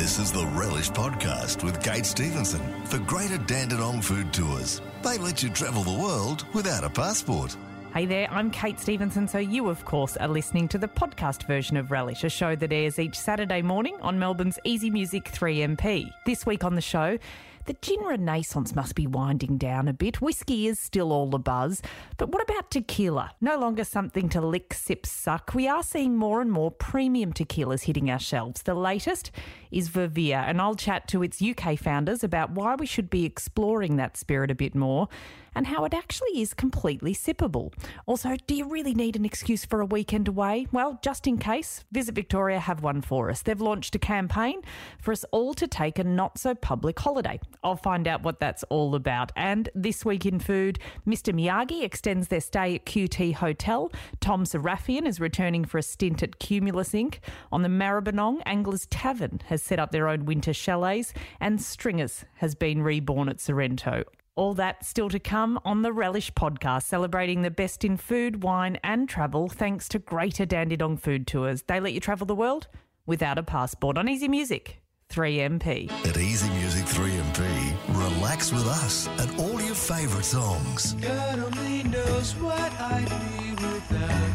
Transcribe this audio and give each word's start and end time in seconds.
This 0.00 0.18
is 0.18 0.32
the 0.32 0.46
Relish 0.46 0.88
Podcast 0.88 1.62
with 1.62 1.84
Kate 1.84 2.06
Stevenson 2.06 2.62
for 2.86 2.96
Greater 3.00 3.36
Dandenong 3.36 4.00
Food 4.00 4.32
Tours. 4.32 4.80
They 5.02 5.18
let 5.18 5.42
you 5.42 5.50
travel 5.50 5.82
the 5.82 5.92
world 5.92 6.46
without 6.54 6.84
a 6.84 6.88
passport. 6.88 7.54
Hey 7.92 8.06
there, 8.06 8.26
I'm 8.30 8.50
Kate 8.50 8.80
Stevenson. 8.80 9.28
So, 9.28 9.36
you, 9.36 9.68
of 9.68 9.84
course, 9.84 10.16
are 10.16 10.26
listening 10.26 10.68
to 10.68 10.78
the 10.78 10.88
podcast 10.88 11.42
version 11.42 11.76
of 11.76 11.90
Relish, 11.90 12.24
a 12.24 12.30
show 12.30 12.56
that 12.56 12.72
airs 12.72 12.98
each 12.98 13.14
Saturday 13.14 13.60
morning 13.60 13.94
on 14.00 14.18
Melbourne's 14.18 14.58
Easy 14.64 14.88
Music 14.88 15.24
3MP. 15.24 16.10
This 16.24 16.46
week 16.46 16.64
on 16.64 16.76
the 16.76 16.80
show, 16.80 17.18
the 17.66 17.76
gin 17.80 18.00
renaissance 18.00 18.74
must 18.74 18.94
be 18.94 19.06
winding 19.06 19.58
down 19.58 19.88
a 19.88 19.92
bit. 19.92 20.20
Whiskey 20.20 20.66
is 20.66 20.78
still 20.78 21.12
all 21.12 21.28
the 21.28 21.38
buzz. 21.38 21.82
But 22.16 22.30
what 22.30 22.42
about 22.42 22.70
tequila? 22.70 23.32
No 23.40 23.58
longer 23.58 23.84
something 23.84 24.28
to 24.30 24.40
lick, 24.40 24.74
sip, 24.74 25.06
suck. 25.06 25.54
We 25.54 25.68
are 25.68 25.82
seeing 25.82 26.16
more 26.16 26.40
and 26.40 26.50
more 26.50 26.70
premium 26.70 27.32
tequilas 27.32 27.84
hitting 27.84 28.10
our 28.10 28.18
shelves. 28.18 28.62
The 28.62 28.74
latest 28.74 29.30
is 29.70 29.88
Vivir, 29.88 30.44
and 30.46 30.60
I'll 30.60 30.74
chat 30.74 31.06
to 31.08 31.22
its 31.22 31.42
UK 31.42 31.78
founders 31.78 32.24
about 32.24 32.50
why 32.50 32.74
we 32.74 32.86
should 32.86 33.10
be 33.10 33.24
exploring 33.24 33.96
that 33.96 34.16
spirit 34.16 34.50
a 34.50 34.54
bit 34.54 34.74
more 34.74 35.08
and 35.54 35.66
how 35.66 35.84
it 35.84 35.94
actually 35.94 36.40
is 36.40 36.54
completely 36.54 37.14
sippable. 37.14 37.72
Also, 38.06 38.36
do 38.46 38.54
you 38.54 38.68
really 38.68 38.94
need 38.94 39.16
an 39.16 39.24
excuse 39.24 39.64
for 39.64 39.80
a 39.80 39.86
weekend 39.86 40.28
away? 40.28 40.66
Well, 40.72 40.98
just 41.02 41.26
in 41.26 41.38
case, 41.38 41.84
Visit 41.92 42.14
Victoria 42.14 42.60
have 42.60 42.82
one 42.82 43.02
for 43.02 43.30
us. 43.30 43.42
They've 43.42 43.60
launched 43.60 43.94
a 43.94 43.98
campaign 43.98 44.62
for 45.00 45.12
us 45.12 45.24
all 45.32 45.54
to 45.54 45.66
take 45.66 45.98
a 45.98 46.04
not 46.04 46.38
so 46.38 46.54
public 46.54 46.98
holiday. 46.98 47.40
I'll 47.62 47.76
find 47.76 48.08
out 48.08 48.22
what 48.22 48.40
that's 48.40 48.62
all 48.64 48.94
about. 48.94 49.32
And 49.36 49.68
this 49.74 50.04
week 50.04 50.26
in 50.26 50.38
food, 50.38 50.78
Mr. 51.06 51.34
Miyagi 51.34 51.82
extends 51.82 52.28
their 52.28 52.40
stay 52.40 52.76
at 52.76 52.86
QT 52.86 53.34
Hotel. 53.34 53.92
Tom 54.20 54.44
Sarafian 54.44 55.06
is 55.06 55.20
returning 55.20 55.64
for 55.64 55.78
a 55.78 55.82
stint 55.82 56.22
at 56.22 56.38
Cumulus 56.38 56.90
Inc. 56.90 57.18
On 57.52 57.62
the 57.62 57.68
Maribyrnong, 57.68 58.42
Anglers 58.46 58.86
Tavern 58.86 59.40
has 59.46 59.62
set 59.62 59.78
up 59.78 59.90
their 59.90 60.08
own 60.08 60.24
winter 60.24 60.52
chalets, 60.52 61.12
and 61.40 61.60
Stringers 61.60 62.24
has 62.36 62.54
been 62.54 62.82
reborn 62.82 63.28
at 63.28 63.40
Sorrento. 63.40 64.04
All 64.36 64.54
that 64.54 64.84
still 64.84 65.10
to 65.10 65.18
come 65.18 65.58
on 65.64 65.82
the 65.82 65.92
Relish 65.92 66.32
podcast, 66.32 66.84
celebrating 66.84 67.42
the 67.42 67.50
best 67.50 67.84
in 67.84 67.96
food, 67.96 68.42
wine, 68.42 68.78
and 68.82 69.08
travel 69.08 69.48
thanks 69.48 69.88
to 69.90 69.98
Greater 69.98 70.46
Dandenong 70.46 70.96
Food 70.96 71.26
Tours. 71.26 71.62
They 71.62 71.80
let 71.80 71.92
you 71.92 72.00
travel 72.00 72.26
the 72.26 72.34
world 72.34 72.68
without 73.04 73.38
a 73.38 73.42
passport 73.42 73.98
on 73.98 74.08
Easy 74.08 74.28
Music 74.28 74.79
3MP. 75.10 75.90
At 76.08 76.16
Easy 76.16 76.48
Music 76.50 76.84
3MP, 76.84 77.42
relax 77.88 78.52
with 78.52 78.66
us 78.66 79.08
and 79.18 79.40
all 79.40 79.60
your 79.60 79.74
favourite 79.74 80.24
songs. 80.24 80.92
God 80.94 81.38
only 81.40 81.82
knows 81.82 82.32
what 82.36 82.72
I'd 82.80 83.08
be 83.08 83.50
without 83.50 84.30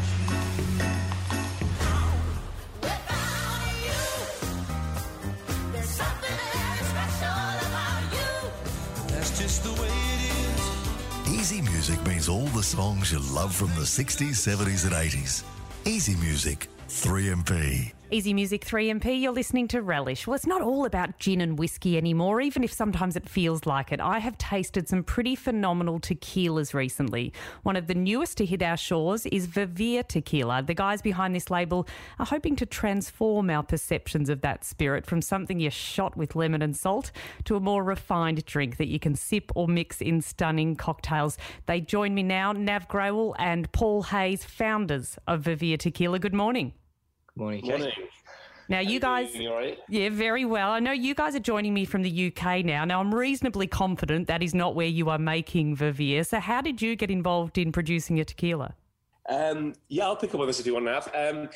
Without 2.82 3.66
you, 3.86 4.04
there's 5.72 5.88
something 5.88 6.36
very 6.52 6.84
special 6.92 7.46
about 7.66 8.02
you. 8.12 8.32
you. 9.08 9.14
That's 9.14 9.38
just 9.38 9.64
the 9.64 9.72
way 9.80 9.88
it 9.88 11.26
is. 11.26 11.40
Easy 11.40 11.62
Music 11.62 12.06
means 12.06 12.28
all 12.28 12.46
the 12.48 12.62
songs 12.62 13.12
you 13.12 13.20
love 13.34 13.54
from 13.54 13.68
the 13.68 13.86
60s, 13.86 14.36
70s, 14.46 14.84
and 14.84 14.94
80s. 14.94 15.42
Easy 15.86 16.16
Music 16.16 16.68
3MP. 16.88 17.95
Easy 18.12 18.32
Music 18.32 18.64
3MP, 18.64 19.20
you're 19.20 19.32
listening 19.32 19.66
to 19.66 19.82
Relish. 19.82 20.28
Well, 20.28 20.36
it's 20.36 20.46
not 20.46 20.62
all 20.62 20.84
about 20.84 21.18
gin 21.18 21.40
and 21.40 21.58
whiskey 21.58 21.96
anymore, 21.96 22.40
even 22.40 22.62
if 22.62 22.72
sometimes 22.72 23.16
it 23.16 23.28
feels 23.28 23.66
like 23.66 23.90
it. 23.90 24.00
I 24.00 24.20
have 24.20 24.38
tasted 24.38 24.88
some 24.88 25.02
pretty 25.02 25.34
phenomenal 25.34 25.98
tequilas 25.98 26.72
recently. 26.72 27.32
One 27.64 27.74
of 27.74 27.88
the 27.88 27.96
newest 27.96 28.36
to 28.38 28.46
hit 28.46 28.62
our 28.62 28.76
shores 28.76 29.26
is 29.26 29.48
Vivir 29.48 30.06
Tequila. 30.06 30.62
The 30.62 30.72
guys 30.72 31.02
behind 31.02 31.34
this 31.34 31.50
label 31.50 31.88
are 32.20 32.26
hoping 32.26 32.54
to 32.56 32.66
transform 32.66 33.50
our 33.50 33.64
perceptions 33.64 34.28
of 34.28 34.40
that 34.42 34.64
spirit 34.64 35.04
from 35.04 35.20
something 35.20 35.58
you're 35.58 35.72
shot 35.72 36.16
with 36.16 36.36
lemon 36.36 36.62
and 36.62 36.76
salt 36.76 37.10
to 37.46 37.56
a 37.56 37.60
more 37.60 37.82
refined 37.82 38.44
drink 38.44 38.76
that 38.76 38.86
you 38.86 39.00
can 39.00 39.16
sip 39.16 39.50
or 39.56 39.66
mix 39.66 40.00
in 40.00 40.20
stunning 40.20 40.76
cocktails. 40.76 41.38
They 41.66 41.80
join 41.80 42.14
me 42.14 42.22
now, 42.22 42.52
Nav 42.52 42.86
Grewal 42.86 43.34
and 43.36 43.70
Paul 43.72 44.04
Hayes, 44.04 44.44
founders 44.44 45.18
of 45.26 45.42
Vivir 45.42 45.76
Tequila. 45.76 46.20
Good 46.20 46.34
morning. 46.34 46.72
Morning, 47.36 47.60
Kate. 47.60 47.78
Morning. 47.78 47.92
Now, 48.68 48.80
you 48.80 48.98
guys. 48.98 49.34
You 49.34 49.50
all 49.50 49.56
right? 49.56 49.78
Yeah, 49.88 50.08
very 50.08 50.44
well. 50.44 50.70
I 50.70 50.80
know 50.80 50.92
you 50.92 51.14
guys 51.14 51.36
are 51.36 51.40
joining 51.40 51.74
me 51.74 51.84
from 51.84 52.02
the 52.02 52.32
UK 52.32 52.64
now. 52.64 52.84
Now, 52.84 52.98
I'm 53.00 53.14
reasonably 53.14 53.66
confident 53.66 54.26
that 54.26 54.42
is 54.42 54.54
not 54.54 54.74
where 54.74 54.86
you 54.86 55.10
are 55.10 55.18
making 55.18 55.76
Vivir. 55.76 56.26
So, 56.26 56.40
how 56.40 56.62
did 56.62 56.82
you 56.82 56.96
get 56.96 57.10
involved 57.10 57.58
in 57.58 57.70
producing 57.72 58.18
a 58.18 58.24
tequila? 58.24 58.74
Um, 59.28 59.74
yeah, 59.88 60.04
I'll 60.04 60.16
pick 60.16 60.34
up 60.34 60.40
on 60.40 60.46
this 60.46 60.58
if 60.60 60.66
you 60.66 60.74
want 60.74 60.86
to 60.86 60.92
have. 60.92 61.10
Um, 61.14 61.48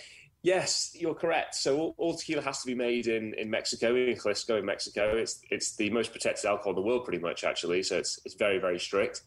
yes, 0.42 0.94
you're 0.98 1.14
correct. 1.14 1.54
So 1.54 1.78
all, 1.78 1.94
all 1.98 2.14
tequila 2.14 2.42
has 2.42 2.60
to 2.60 2.66
be 2.66 2.74
made 2.74 3.06
in, 3.06 3.34
in 3.34 3.48
Mexico, 3.48 3.94
in 3.94 4.16
Jalisco, 4.16 4.58
in 4.58 4.66
Mexico. 4.66 5.16
It's 5.16 5.40
it's 5.50 5.76
the 5.76 5.90
most 5.90 6.12
protected 6.12 6.46
alcohol 6.46 6.72
in 6.72 6.76
the 6.76 6.82
world, 6.82 7.04
pretty 7.04 7.22
much, 7.22 7.44
actually. 7.44 7.82
So 7.82 7.96
it's 7.96 8.20
it's 8.24 8.34
very 8.34 8.58
very 8.58 8.78
strict. 8.78 9.22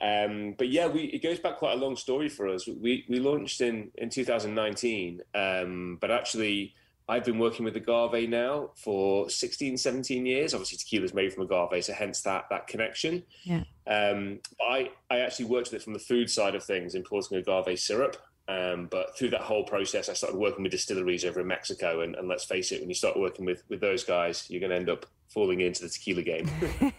Um, 0.00 0.54
but 0.58 0.68
yeah, 0.68 0.86
we, 0.86 1.04
it 1.04 1.22
goes 1.22 1.38
back 1.38 1.56
quite 1.56 1.72
a 1.72 1.80
long 1.80 1.96
story 1.96 2.28
for 2.28 2.48
us. 2.48 2.66
We 2.66 3.04
we 3.08 3.18
launched 3.18 3.60
in 3.60 3.90
in 3.96 4.10
2019, 4.10 5.22
um, 5.34 5.98
but 6.00 6.10
actually. 6.10 6.74
I've 7.08 7.24
been 7.24 7.38
working 7.38 7.64
with 7.64 7.76
agave 7.76 8.28
now 8.28 8.70
for 8.74 9.30
16, 9.30 9.76
17 9.76 10.26
years. 10.26 10.54
Obviously, 10.54 10.78
tequila 10.78 11.04
is 11.04 11.14
made 11.14 11.32
from 11.32 11.44
agave, 11.44 11.84
so 11.84 11.92
hence 11.92 12.20
that 12.22 12.46
that 12.50 12.66
connection. 12.66 13.22
Yeah. 13.44 13.62
Um, 13.86 14.40
I 14.60 14.90
I 15.08 15.20
actually 15.20 15.44
worked 15.44 15.70
with 15.70 15.80
it 15.80 15.84
from 15.84 15.92
the 15.92 16.00
food 16.00 16.28
side 16.28 16.56
of 16.56 16.64
things, 16.64 16.96
importing 16.96 17.38
agave 17.38 17.78
syrup. 17.78 18.16
Um, 18.48 18.88
but 18.90 19.16
through 19.16 19.30
that 19.30 19.42
whole 19.42 19.64
process, 19.64 20.08
I 20.08 20.14
started 20.14 20.36
working 20.36 20.64
with 20.64 20.72
distilleries 20.72 21.24
over 21.24 21.40
in 21.40 21.46
Mexico. 21.46 22.00
And, 22.00 22.14
and 22.14 22.28
let's 22.28 22.44
face 22.44 22.70
it, 22.72 22.80
when 22.80 22.88
you 22.88 22.94
start 22.94 23.16
working 23.16 23.44
with 23.44 23.62
with 23.68 23.80
those 23.80 24.02
guys, 24.02 24.46
you're 24.48 24.60
going 24.60 24.70
to 24.70 24.76
end 24.76 24.90
up 24.90 25.06
falling 25.28 25.60
into 25.60 25.82
the 25.82 25.88
tequila 25.88 26.22
game. 26.22 26.48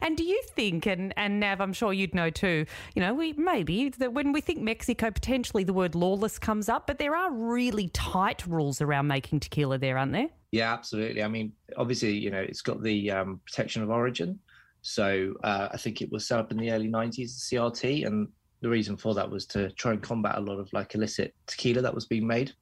And 0.00 0.16
do 0.16 0.24
you 0.24 0.42
think, 0.50 0.86
and, 0.86 1.14
and 1.16 1.40
Nav, 1.40 1.60
I'm 1.60 1.72
sure 1.72 1.92
you'd 1.92 2.14
know 2.14 2.30
too, 2.30 2.66
you 2.94 3.00
know, 3.00 3.14
we 3.14 3.32
maybe 3.32 3.88
that 3.90 4.12
when 4.12 4.32
we 4.32 4.40
think 4.40 4.60
Mexico, 4.60 5.10
potentially 5.10 5.64
the 5.64 5.72
word 5.72 5.94
lawless 5.94 6.38
comes 6.38 6.68
up, 6.68 6.86
but 6.86 6.98
there 6.98 7.16
are 7.16 7.32
really 7.32 7.88
tight 7.88 8.46
rules 8.46 8.80
around 8.80 9.06
making 9.06 9.40
tequila 9.40 9.78
there, 9.78 9.98
aren't 9.98 10.12
there? 10.12 10.28
Yeah, 10.50 10.72
absolutely. 10.72 11.22
I 11.22 11.28
mean, 11.28 11.52
obviously, 11.76 12.12
you 12.12 12.30
know, 12.30 12.40
it's 12.40 12.60
got 12.60 12.82
the 12.82 13.10
um, 13.10 13.40
protection 13.46 13.82
of 13.82 13.90
origin. 13.90 14.38
So 14.82 15.34
uh, 15.44 15.68
I 15.72 15.76
think 15.76 16.02
it 16.02 16.10
was 16.10 16.26
set 16.26 16.38
up 16.38 16.50
in 16.50 16.58
the 16.58 16.70
early 16.72 16.88
90s, 16.88 17.16
the 17.16 17.56
CRT. 17.56 18.06
And 18.06 18.28
the 18.60 18.68
reason 18.68 18.96
for 18.96 19.14
that 19.14 19.30
was 19.30 19.46
to 19.46 19.70
try 19.72 19.92
and 19.92 20.02
combat 20.02 20.36
a 20.36 20.40
lot 20.40 20.58
of 20.58 20.68
like 20.72 20.94
illicit 20.94 21.34
tequila 21.46 21.80
that 21.82 21.94
was 21.94 22.06
being 22.06 22.26
made 22.26 22.52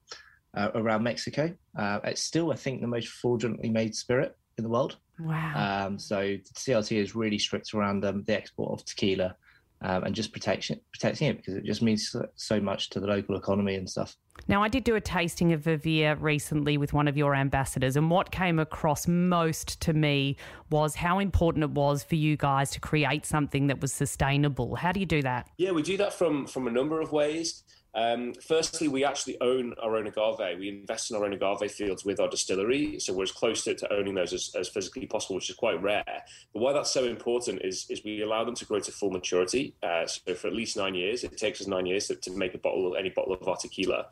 uh, 0.55 0.69
around 0.75 1.03
Mexico. 1.03 1.53
Uh, 1.77 1.99
it's 2.05 2.23
still, 2.23 2.51
I 2.51 2.55
think, 2.55 2.81
the 2.81 2.87
most 2.87 3.09
fraudulently 3.09 3.69
made 3.69 3.95
spirit 3.95 4.37
in 4.57 4.63
the 4.63 4.69
world. 4.69 4.97
Wow. 5.19 5.85
Um, 5.87 5.99
so 5.99 6.37
CRT 6.55 6.97
is 6.97 7.15
really 7.15 7.37
strict 7.37 7.73
around 7.73 8.03
um, 8.05 8.23
the 8.23 8.35
export 8.35 8.79
of 8.79 8.85
tequila 8.85 9.35
um, 9.83 10.03
and 10.03 10.15
just 10.15 10.31
protection, 10.31 10.79
protecting 10.91 11.27
it 11.27 11.37
because 11.37 11.55
it 11.55 11.65
just 11.65 11.81
means 11.81 12.09
so, 12.09 12.27
so 12.35 12.59
much 12.59 12.89
to 12.91 12.99
the 12.99 13.07
local 13.07 13.35
economy 13.35 13.75
and 13.75 13.89
stuff. 13.89 14.15
Now, 14.47 14.63
I 14.63 14.69
did 14.69 14.83
do 14.83 14.95
a 14.95 15.01
tasting 15.01 15.53
of 15.53 15.61
Vivir 15.61 16.19
recently 16.19 16.77
with 16.77 16.93
one 16.93 17.07
of 17.07 17.17
your 17.17 17.35
ambassadors, 17.35 17.95
and 17.95 18.09
what 18.09 18.31
came 18.31 18.59
across 18.59 19.07
most 19.07 19.81
to 19.81 19.93
me 19.93 20.37
was 20.69 20.95
how 20.95 21.19
important 21.19 21.63
it 21.63 21.71
was 21.71 22.03
for 22.03 22.15
you 22.15 22.37
guys 22.37 22.71
to 22.71 22.79
create 22.79 23.25
something 23.25 23.67
that 23.67 23.81
was 23.81 23.91
sustainable. 23.91 24.75
How 24.75 24.91
do 24.91 24.99
you 24.99 25.05
do 25.05 25.21
that? 25.23 25.47
yeah, 25.57 25.71
we 25.71 25.81
do 25.81 25.97
that 25.97 26.13
from 26.13 26.47
from 26.47 26.67
a 26.67 26.71
number 26.71 27.01
of 27.01 27.11
ways. 27.11 27.63
Um, 27.93 28.33
firstly, 28.35 28.87
we 28.87 29.03
actually 29.03 29.39
own 29.41 29.73
our 29.83 29.97
own 29.97 30.07
agave. 30.07 30.57
We 30.57 30.69
invest 30.69 31.11
in 31.11 31.17
our 31.17 31.25
own 31.25 31.33
agave 31.33 31.71
fields 31.71 32.05
with 32.05 32.19
our 32.21 32.29
distillery, 32.29 32.99
so 32.99 33.13
we're 33.13 33.23
as 33.23 33.31
close 33.31 33.65
to, 33.65 33.75
to 33.75 33.93
owning 33.93 34.15
those 34.15 34.31
as, 34.31 34.51
as 34.55 34.69
physically 34.69 35.07
possible, 35.07 35.35
which 35.35 35.49
is 35.49 35.55
quite 35.57 35.81
rare. 35.81 36.23
But 36.53 36.59
why 36.61 36.71
that's 36.71 36.91
so 36.91 37.03
important 37.03 37.61
is, 37.63 37.85
is 37.89 38.03
we 38.03 38.21
allow 38.21 38.45
them 38.45 38.55
to 38.55 38.65
grow 38.65 38.79
to 38.79 38.91
full 38.91 39.11
maturity. 39.11 39.75
Uh, 39.83 40.07
so 40.07 40.33
for 40.35 40.47
at 40.47 40.53
least 40.53 40.77
nine 40.77 40.95
years, 40.95 41.23
it 41.23 41.37
takes 41.37 41.59
us 41.59 41.67
nine 41.67 41.85
years 41.85 42.07
to, 42.07 42.15
to 42.15 42.31
make 42.31 42.53
a 42.53 42.59
bottle, 42.59 42.95
any 42.95 43.09
bottle 43.09 43.33
of 43.33 43.45
our 43.47 43.57
tequila. 43.57 44.07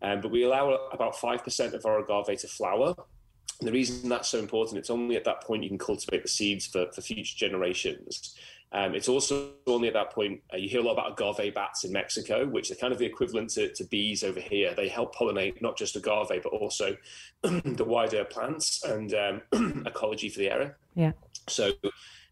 Um, 0.00 0.20
but 0.22 0.30
we 0.30 0.44
allow 0.44 0.70
about 0.92 1.18
five 1.18 1.44
percent 1.44 1.74
of 1.74 1.84
our 1.84 1.98
agave 1.98 2.40
to 2.40 2.48
flower. 2.48 2.94
And 3.60 3.66
the 3.66 3.72
reason 3.72 4.08
that's 4.08 4.28
so 4.28 4.38
important, 4.38 4.78
it's 4.78 4.88
only 4.88 5.16
at 5.16 5.24
that 5.24 5.42
point 5.42 5.64
you 5.64 5.68
can 5.68 5.78
cultivate 5.78 6.22
the 6.22 6.28
seeds 6.28 6.66
for, 6.66 6.86
for 6.92 7.00
future 7.00 7.36
generations. 7.36 8.36
Um, 8.72 8.94
it's 8.94 9.08
also 9.08 9.52
only 9.66 9.88
at 9.88 9.94
that 9.94 10.12
point, 10.12 10.42
uh, 10.52 10.58
you 10.58 10.68
hear 10.68 10.80
a 10.80 10.82
lot 10.82 10.92
about 10.92 11.12
agave 11.12 11.54
bats 11.54 11.84
in 11.84 11.92
Mexico, 11.92 12.46
which 12.46 12.70
are 12.70 12.74
kind 12.74 12.92
of 12.92 12.98
the 12.98 13.06
equivalent 13.06 13.50
to, 13.50 13.72
to 13.72 13.84
bees 13.84 14.22
over 14.22 14.40
here. 14.40 14.74
They 14.74 14.88
help 14.88 15.14
pollinate 15.14 15.62
not 15.62 15.76
just 15.78 15.96
agave, 15.96 16.42
but 16.42 16.52
also 16.52 16.96
the 17.42 17.84
wider 17.84 18.24
plants 18.24 18.84
and 18.84 19.14
um, 19.14 19.84
ecology 19.86 20.28
for 20.28 20.38
the 20.38 20.50
area. 20.50 20.74
Yeah. 20.94 21.12
So, 21.48 21.72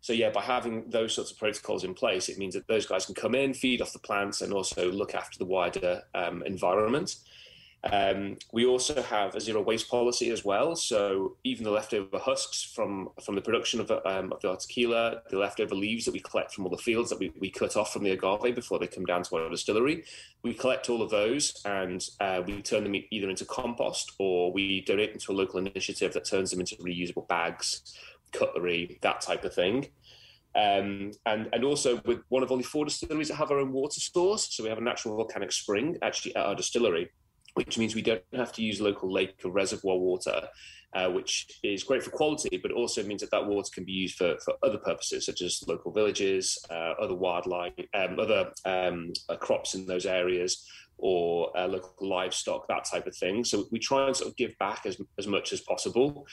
so 0.02 0.12
yeah, 0.12 0.30
by 0.30 0.42
having 0.42 0.90
those 0.90 1.14
sorts 1.14 1.30
of 1.30 1.38
protocols 1.38 1.84
in 1.84 1.94
place, 1.94 2.28
it 2.28 2.36
means 2.36 2.54
that 2.54 2.68
those 2.68 2.84
guys 2.84 3.06
can 3.06 3.14
come 3.14 3.34
in, 3.34 3.54
feed 3.54 3.80
off 3.80 3.94
the 3.94 3.98
plants, 3.98 4.42
and 4.42 4.52
also 4.52 4.92
look 4.92 5.14
after 5.14 5.38
the 5.38 5.46
wider 5.46 6.02
um, 6.14 6.42
environment. 6.42 7.16
Um, 7.92 8.36
we 8.52 8.66
also 8.66 9.00
have 9.02 9.34
a 9.34 9.40
zero 9.40 9.62
waste 9.62 9.88
policy 9.88 10.30
as 10.30 10.44
well. 10.44 10.74
So 10.74 11.36
even 11.44 11.64
the 11.64 11.70
leftover 11.70 12.18
husks 12.18 12.62
from 12.62 13.10
from 13.22 13.34
the 13.34 13.40
production 13.40 13.80
of, 13.80 13.90
um, 13.90 14.32
of 14.32 14.40
the 14.40 14.56
tequila, 14.56 15.22
the 15.30 15.38
leftover 15.38 15.74
leaves 15.74 16.04
that 16.06 16.12
we 16.12 16.20
collect 16.20 16.52
from 16.52 16.64
all 16.64 16.70
the 16.70 16.78
fields 16.78 17.10
that 17.10 17.18
we, 17.18 17.32
we 17.38 17.50
cut 17.50 17.76
off 17.76 17.92
from 17.92 18.02
the 18.02 18.12
agave 18.12 18.54
before 18.54 18.78
they 18.78 18.86
come 18.86 19.04
down 19.04 19.22
to 19.24 19.36
our 19.36 19.50
distillery, 19.50 20.04
we 20.42 20.54
collect 20.54 20.90
all 20.90 21.02
of 21.02 21.10
those 21.10 21.62
and 21.64 22.08
uh, 22.20 22.42
we 22.46 22.60
turn 22.62 22.82
them 22.82 22.96
either 23.10 23.30
into 23.30 23.44
compost 23.44 24.12
or 24.18 24.52
we 24.52 24.80
donate 24.82 25.12
them 25.12 25.20
to 25.20 25.32
a 25.32 25.34
local 25.34 25.58
initiative 25.58 26.12
that 26.12 26.24
turns 26.24 26.50
them 26.50 26.60
into 26.60 26.76
reusable 26.76 27.28
bags, 27.28 27.94
cutlery, 28.32 28.98
that 29.02 29.20
type 29.20 29.44
of 29.44 29.54
thing. 29.54 29.86
Um, 30.56 31.12
and 31.26 31.50
and 31.52 31.64
also 31.64 32.00
with 32.06 32.20
one 32.30 32.42
of 32.42 32.50
only 32.50 32.64
four 32.64 32.86
distilleries 32.86 33.28
that 33.28 33.34
have 33.34 33.50
our 33.50 33.58
own 33.58 33.72
water 33.72 34.00
source, 34.00 34.48
so 34.50 34.62
we 34.62 34.70
have 34.70 34.78
a 34.78 34.82
natural 34.82 35.14
volcanic 35.14 35.52
spring 35.52 35.98
actually 36.00 36.34
at 36.34 36.46
our 36.46 36.54
distillery, 36.54 37.10
which 37.56 37.78
means 37.78 37.94
we 37.94 38.02
don't 38.02 38.22
have 38.34 38.52
to 38.52 38.62
use 38.62 38.82
local 38.82 39.10
lake 39.10 39.34
or 39.42 39.50
reservoir 39.50 39.96
water, 39.96 40.46
uh, 40.94 41.08
which 41.08 41.46
is 41.62 41.84
great 41.84 42.02
for 42.02 42.10
quality, 42.10 42.58
but 42.62 42.70
also 42.70 43.02
means 43.02 43.22
that 43.22 43.30
that 43.30 43.46
water 43.46 43.70
can 43.72 43.84
be 43.84 43.92
used 43.92 44.16
for, 44.16 44.36
for 44.44 44.54
other 44.62 44.76
purposes, 44.76 45.24
such 45.24 45.40
as 45.40 45.64
local 45.66 45.90
villages, 45.90 46.58
uh, 46.70 46.92
other 47.00 47.14
wildlife, 47.14 47.72
um, 47.94 48.20
other 48.20 48.52
um, 48.66 49.10
uh, 49.30 49.36
crops 49.36 49.74
in 49.74 49.86
those 49.86 50.04
areas, 50.04 50.68
or 50.98 51.50
uh, 51.56 51.66
local 51.66 52.06
livestock, 52.06 52.68
that 52.68 52.84
type 52.84 53.06
of 53.06 53.16
thing. 53.16 53.42
So 53.42 53.64
we 53.72 53.78
try 53.78 54.06
and 54.06 54.14
sort 54.14 54.30
of 54.30 54.36
give 54.36 54.54
back 54.58 54.84
as, 54.84 55.00
as 55.18 55.26
much 55.26 55.54
as 55.54 55.62
possible. 55.62 56.26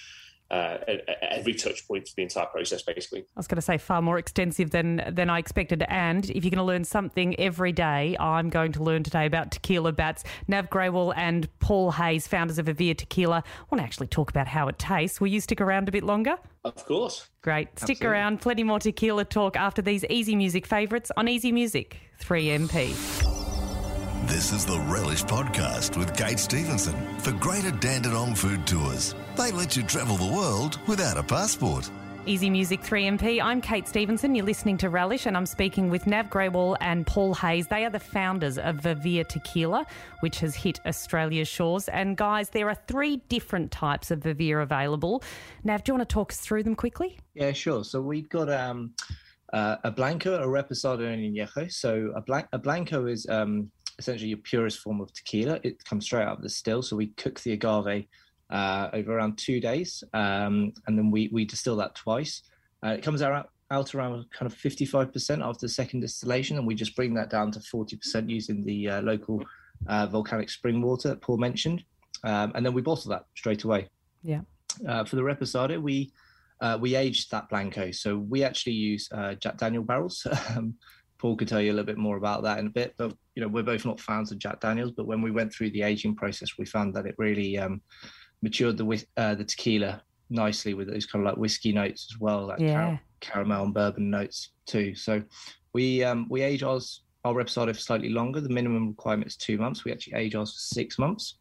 Uh, 0.51 0.77
at, 0.87 1.09
at 1.09 1.17
every 1.31 1.53
touch 1.53 1.87
point 1.87 2.07
of 2.07 2.13
the 2.15 2.21
entire 2.21 2.45
process, 2.45 2.83
basically. 2.83 3.21
I 3.21 3.39
was 3.39 3.47
going 3.47 3.55
to 3.55 3.61
say 3.61 3.79
far 3.79 4.03
more 4.03 4.19
extensive 4.19 4.69
than 4.69 5.01
than 5.09 5.27
I 5.27 5.39
expected. 5.39 5.83
And 5.89 6.29
if 6.29 6.43
you're 6.43 6.51
going 6.51 6.57
to 6.57 6.63
learn 6.63 6.83
something 6.83 7.39
every 7.39 7.71
day, 7.71 8.15
I'm 8.19 8.49
going 8.49 8.71
to 8.73 8.83
learn 8.83 9.01
today 9.01 9.25
about 9.25 9.49
tequila 9.51 9.93
bats. 9.93 10.23
Nav 10.47 10.69
Grewal 10.69 11.11
and 11.15 11.49
Paul 11.59 11.91
Hayes, 11.93 12.27
founders 12.27 12.59
of 12.59 12.67
Vivir 12.67 12.95
Tequila, 12.95 13.43
want 13.71 13.79
to 13.79 13.83
actually 13.83 14.07
talk 14.07 14.29
about 14.29 14.47
how 14.47 14.67
it 14.67 14.77
tastes. 14.77 15.19
Will 15.19 15.29
you 15.29 15.39
stick 15.41 15.59
around 15.59 15.89
a 15.89 15.91
bit 15.91 16.03
longer? 16.03 16.35
Of 16.63 16.85
course. 16.85 17.29
Great. 17.41 17.69
Stick 17.79 17.97
Absolutely. 17.97 18.07
around. 18.07 18.41
Plenty 18.41 18.63
more 18.63 18.79
tequila 18.79 19.25
talk 19.25 19.57
after 19.57 19.81
these 19.81 20.05
easy 20.05 20.35
music 20.35 20.67
favourites 20.67 21.11
on 21.17 21.27
Easy 21.27 21.51
Music 21.51 21.97
3MP. 22.21 23.22
This 24.33 24.51
is 24.51 24.65
the 24.65 24.79
Relish 24.87 25.23
Podcast 25.23 25.95
with 25.95 26.17
Kate 26.17 26.39
Stevenson 26.39 26.95
for 27.19 27.31
Greater 27.33 27.69
Dandenong 27.69 28.33
Food 28.33 28.65
Tours. 28.65 29.13
They 29.37 29.51
let 29.51 29.77
you 29.77 29.83
travel 29.83 30.17
the 30.17 30.33
world 30.33 30.79
without 30.87 31.17
a 31.17 31.23
passport. 31.23 31.87
Easy 32.25 32.49
Music 32.49 32.81
3MP. 32.81 33.39
I'm 33.39 33.61
Kate 33.61 33.87
Stevenson. 33.87 34.33
You're 34.33 34.47
listening 34.47 34.79
to 34.79 34.89
Relish, 34.89 35.27
and 35.27 35.37
I'm 35.37 35.45
speaking 35.45 35.91
with 35.91 36.07
Nav 36.07 36.31
Grewal 36.31 36.75
and 36.81 37.05
Paul 37.05 37.35
Hayes. 37.35 37.67
They 37.67 37.85
are 37.85 37.91
the 37.91 37.99
founders 37.99 38.57
of 38.57 38.77
Vivir 38.77 39.23
Tequila, 39.23 39.85
which 40.21 40.39
has 40.39 40.55
hit 40.55 40.79
Australia's 40.83 41.47
shores. 41.47 41.87
And 41.87 42.17
guys, 42.17 42.49
there 42.49 42.67
are 42.69 42.77
three 42.87 43.17
different 43.29 43.69
types 43.69 44.09
of 44.09 44.21
Vivir 44.21 44.63
available. 44.63 45.21
Nav, 45.63 45.83
do 45.83 45.91
you 45.91 45.93
want 45.95 46.09
to 46.09 46.11
talk 46.11 46.31
us 46.31 46.39
through 46.39 46.63
them 46.63 46.73
quickly? 46.73 47.19
Yeah, 47.35 47.51
sure. 47.51 47.83
So 47.83 48.01
we've 48.01 48.29
got 48.29 48.49
um, 48.49 48.95
uh, 49.53 49.75
a 49.83 49.91
blanco, 49.91 50.41
a 50.41 50.47
reposado, 50.47 51.05
and 51.05 51.23
a 51.23 51.45
añejo. 51.45 51.71
So 51.71 52.11
a, 52.15 52.21
blan- 52.21 52.47
a 52.51 52.57
blanco 52.57 53.05
is 53.05 53.27
um, 53.29 53.69
essentially 54.03 54.29
your 54.29 54.37
purest 54.39 54.79
form 54.79 54.99
of 55.01 55.11
tequila. 55.13 55.59
It 55.63 55.83
comes 55.85 56.05
straight 56.05 56.23
out 56.23 56.37
of 56.37 56.43
the 56.43 56.49
still. 56.49 56.81
So 56.81 56.95
we 56.95 57.07
cook 57.07 57.39
the 57.39 57.53
agave 57.53 58.05
uh, 58.49 58.89
over 58.93 59.17
around 59.17 59.37
two 59.37 59.59
days, 59.59 60.03
um, 60.13 60.73
and 60.87 60.97
then 60.97 61.09
we 61.09 61.29
we 61.31 61.45
distill 61.45 61.77
that 61.77 61.95
twice. 61.95 62.43
Uh, 62.85 62.89
it 62.89 63.03
comes 63.03 63.21
out 63.21 63.49
out 63.71 63.95
around 63.95 64.25
kind 64.31 64.51
of 64.51 64.55
55% 64.55 65.43
after 65.43 65.65
the 65.65 65.69
second 65.69 66.01
distillation, 66.01 66.57
and 66.57 66.67
we 66.67 66.75
just 66.75 66.95
bring 66.95 67.13
that 67.15 67.29
down 67.29 67.51
to 67.51 67.59
40% 67.59 68.29
using 68.29 68.63
the 68.63 68.89
uh, 68.89 69.01
local 69.01 69.43
uh, 69.87 70.05
volcanic 70.05 70.49
spring 70.49 70.81
water 70.81 71.09
that 71.09 71.21
Paul 71.21 71.37
mentioned, 71.37 71.83
um, 72.23 72.51
and 72.55 72.65
then 72.65 72.73
we 72.73 72.81
bottle 72.81 73.09
that 73.09 73.25
straight 73.35 73.63
away. 73.63 73.87
Yeah. 74.21 74.41
Uh, 74.87 75.05
for 75.05 75.15
the 75.15 75.21
reposado, 75.21 75.81
we 75.81 76.11
uh, 76.61 76.77
we 76.79 76.95
aged 76.95 77.31
that 77.31 77.49
blanco. 77.49 77.91
So 77.91 78.17
we 78.17 78.43
actually 78.43 78.73
use 78.73 79.09
uh, 79.11 79.33
Jack 79.35 79.57
Daniel 79.57 79.83
barrels. 79.83 80.27
Um, 80.55 80.75
Paul 81.17 81.37
could 81.37 81.47
tell 81.47 81.61
you 81.61 81.71
a 81.71 81.73
little 81.73 81.85
bit 81.85 81.97
more 81.97 82.17
about 82.17 82.43
that 82.43 82.59
in 82.59 82.67
a 82.67 82.69
bit. 82.69 82.95
But 82.97 83.15
you 83.35 83.41
know, 83.41 83.47
we're 83.47 83.63
both 83.63 83.85
not 83.85 83.99
fans 83.99 84.31
of 84.31 84.37
Jack 84.39 84.61
Daniels. 84.61 84.91
But 84.91 85.07
when 85.07 85.21
we 85.21 85.31
went 85.31 85.53
through 85.53 85.71
the 85.71 85.81
aging 85.83 86.15
process, 86.15 86.57
we 86.57 86.65
found 86.65 86.93
that 86.95 87.05
it 87.05 87.15
really 87.17 87.57
um, 87.57 87.81
matured 88.41 88.77
the 88.77 89.05
uh, 89.17 89.35
the 89.35 89.43
tequila 89.43 90.01
nicely 90.29 90.73
with 90.73 90.89
those 90.91 91.05
kind 91.05 91.25
of 91.25 91.31
like 91.31 91.37
whiskey 91.39 91.71
notes 91.71 92.07
as 92.13 92.19
well, 92.19 92.47
like 92.47 92.59
Yeah. 92.59 92.73
car- 92.73 93.01
caramel 93.19 93.63
and 93.65 93.73
bourbon 93.73 94.09
notes 94.09 94.51
too. 94.65 94.95
So 94.95 95.23
we 95.73 96.03
um, 96.03 96.27
we 96.29 96.41
age 96.41 96.63
ours 96.63 97.03
our 97.25 97.33
reposado 97.33 97.73
for 97.73 97.79
slightly 97.79 98.09
longer. 98.09 98.41
The 98.41 98.49
minimum 98.49 98.89
requirement 98.89 99.27
is 99.27 99.37
two 99.37 99.57
months. 99.57 99.85
We 99.85 99.91
actually 99.91 100.15
age 100.15 100.35
ours 100.35 100.51
for 100.53 100.75
six 100.75 100.99
months. 100.99 101.39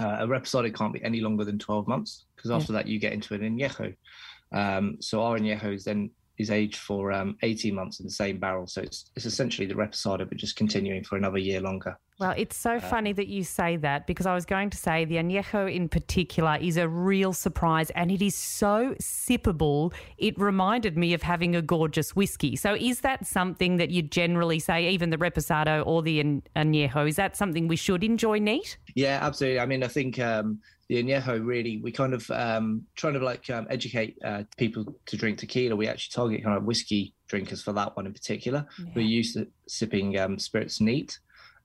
Uh, 0.00 0.18
a 0.20 0.26
reposado 0.26 0.72
can't 0.74 0.92
be 0.92 1.02
any 1.02 1.20
longer 1.20 1.44
than 1.44 1.58
12 1.58 1.88
months 1.88 2.26
because 2.36 2.52
after 2.52 2.72
that 2.72 2.86
you 2.86 2.98
get 3.00 3.12
into 3.12 3.34
an 3.34 3.40
añejo. 3.40 3.94
Um, 4.52 4.96
so 5.00 5.22
our 5.22 5.38
añejo 5.38 5.74
is 5.74 5.84
then 5.84 6.10
is 6.38 6.50
aged 6.50 6.76
for 6.76 7.12
um, 7.12 7.36
18 7.42 7.74
months 7.74 8.00
in 8.00 8.06
the 8.06 8.12
same 8.12 8.38
barrel. 8.38 8.66
So 8.66 8.82
it's, 8.82 9.10
it's 9.16 9.26
essentially 9.26 9.66
the 9.66 9.74
reposado, 9.74 10.28
but 10.28 10.38
just 10.38 10.56
continuing 10.56 11.04
for 11.04 11.16
another 11.16 11.38
year 11.38 11.60
longer. 11.60 11.98
Well, 12.18 12.34
it's 12.36 12.56
so 12.56 12.80
funny 12.80 13.12
that 13.12 13.28
you 13.28 13.44
say 13.44 13.76
that 13.76 14.08
because 14.08 14.26
I 14.26 14.34
was 14.34 14.44
going 14.44 14.70
to 14.70 14.76
say 14.76 15.04
the 15.04 15.16
añejo 15.16 15.72
in 15.72 15.88
particular 15.88 16.58
is 16.60 16.76
a 16.76 16.88
real 16.88 17.32
surprise 17.32 17.90
and 17.90 18.10
it 18.10 18.20
is 18.20 18.34
so 18.34 18.96
sippable. 19.00 19.92
It 20.16 20.36
reminded 20.36 20.96
me 20.96 21.14
of 21.14 21.22
having 21.22 21.54
a 21.54 21.62
gorgeous 21.62 22.16
whiskey. 22.16 22.56
So, 22.56 22.74
is 22.74 23.02
that 23.02 23.24
something 23.24 23.76
that 23.76 23.90
you 23.90 24.02
generally 24.02 24.58
say, 24.58 24.88
even 24.88 25.10
the 25.10 25.16
reposado 25.16 25.86
or 25.86 26.02
the 26.02 26.42
añejo, 26.56 27.08
is 27.08 27.14
that 27.16 27.36
something 27.36 27.68
we 27.68 27.76
should 27.76 28.02
enjoy 28.02 28.40
neat? 28.40 28.78
Yeah, 28.96 29.20
absolutely. 29.22 29.60
I 29.60 29.66
mean, 29.66 29.84
I 29.84 29.88
think 29.88 30.18
um, 30.18 30.58
the 30.88 31.00
añejo 31.00 31.46
really, 31.46 31.76
we 31.76 31.92
kind 31.92 32.14
of 32.14 32.28
um, 32.32 32.82
trying 32.96 33.12
to 33.12 33.20
like 33.20 33.48
um, 33.50 33.68
educate 33.70 34.18
uh, 34.24 34.42
people 34.56 34.92
to 35.06 35.16
drink 35.16 35.38
tequila. 35.38 35.76
We 35.76 35.86
actually 35.86 36.14
target 36.14 36.42
kind 36.42 36.56
of 36.56 36.64
whiskey 36.64 37.14
drinkers 37.28 37.62
for 37.62 37.72
that 37.74 37.96
one 37.96 38.06
in 38.06 38.12
particular. 38.12 38.66
We're 38.96 39.02
used 39.02 39.34
to 39.34 39.46
sipping 39.68 40.18
um, 40.18 40.36
spirits 40.38 40.80
neat, 40.80 41.16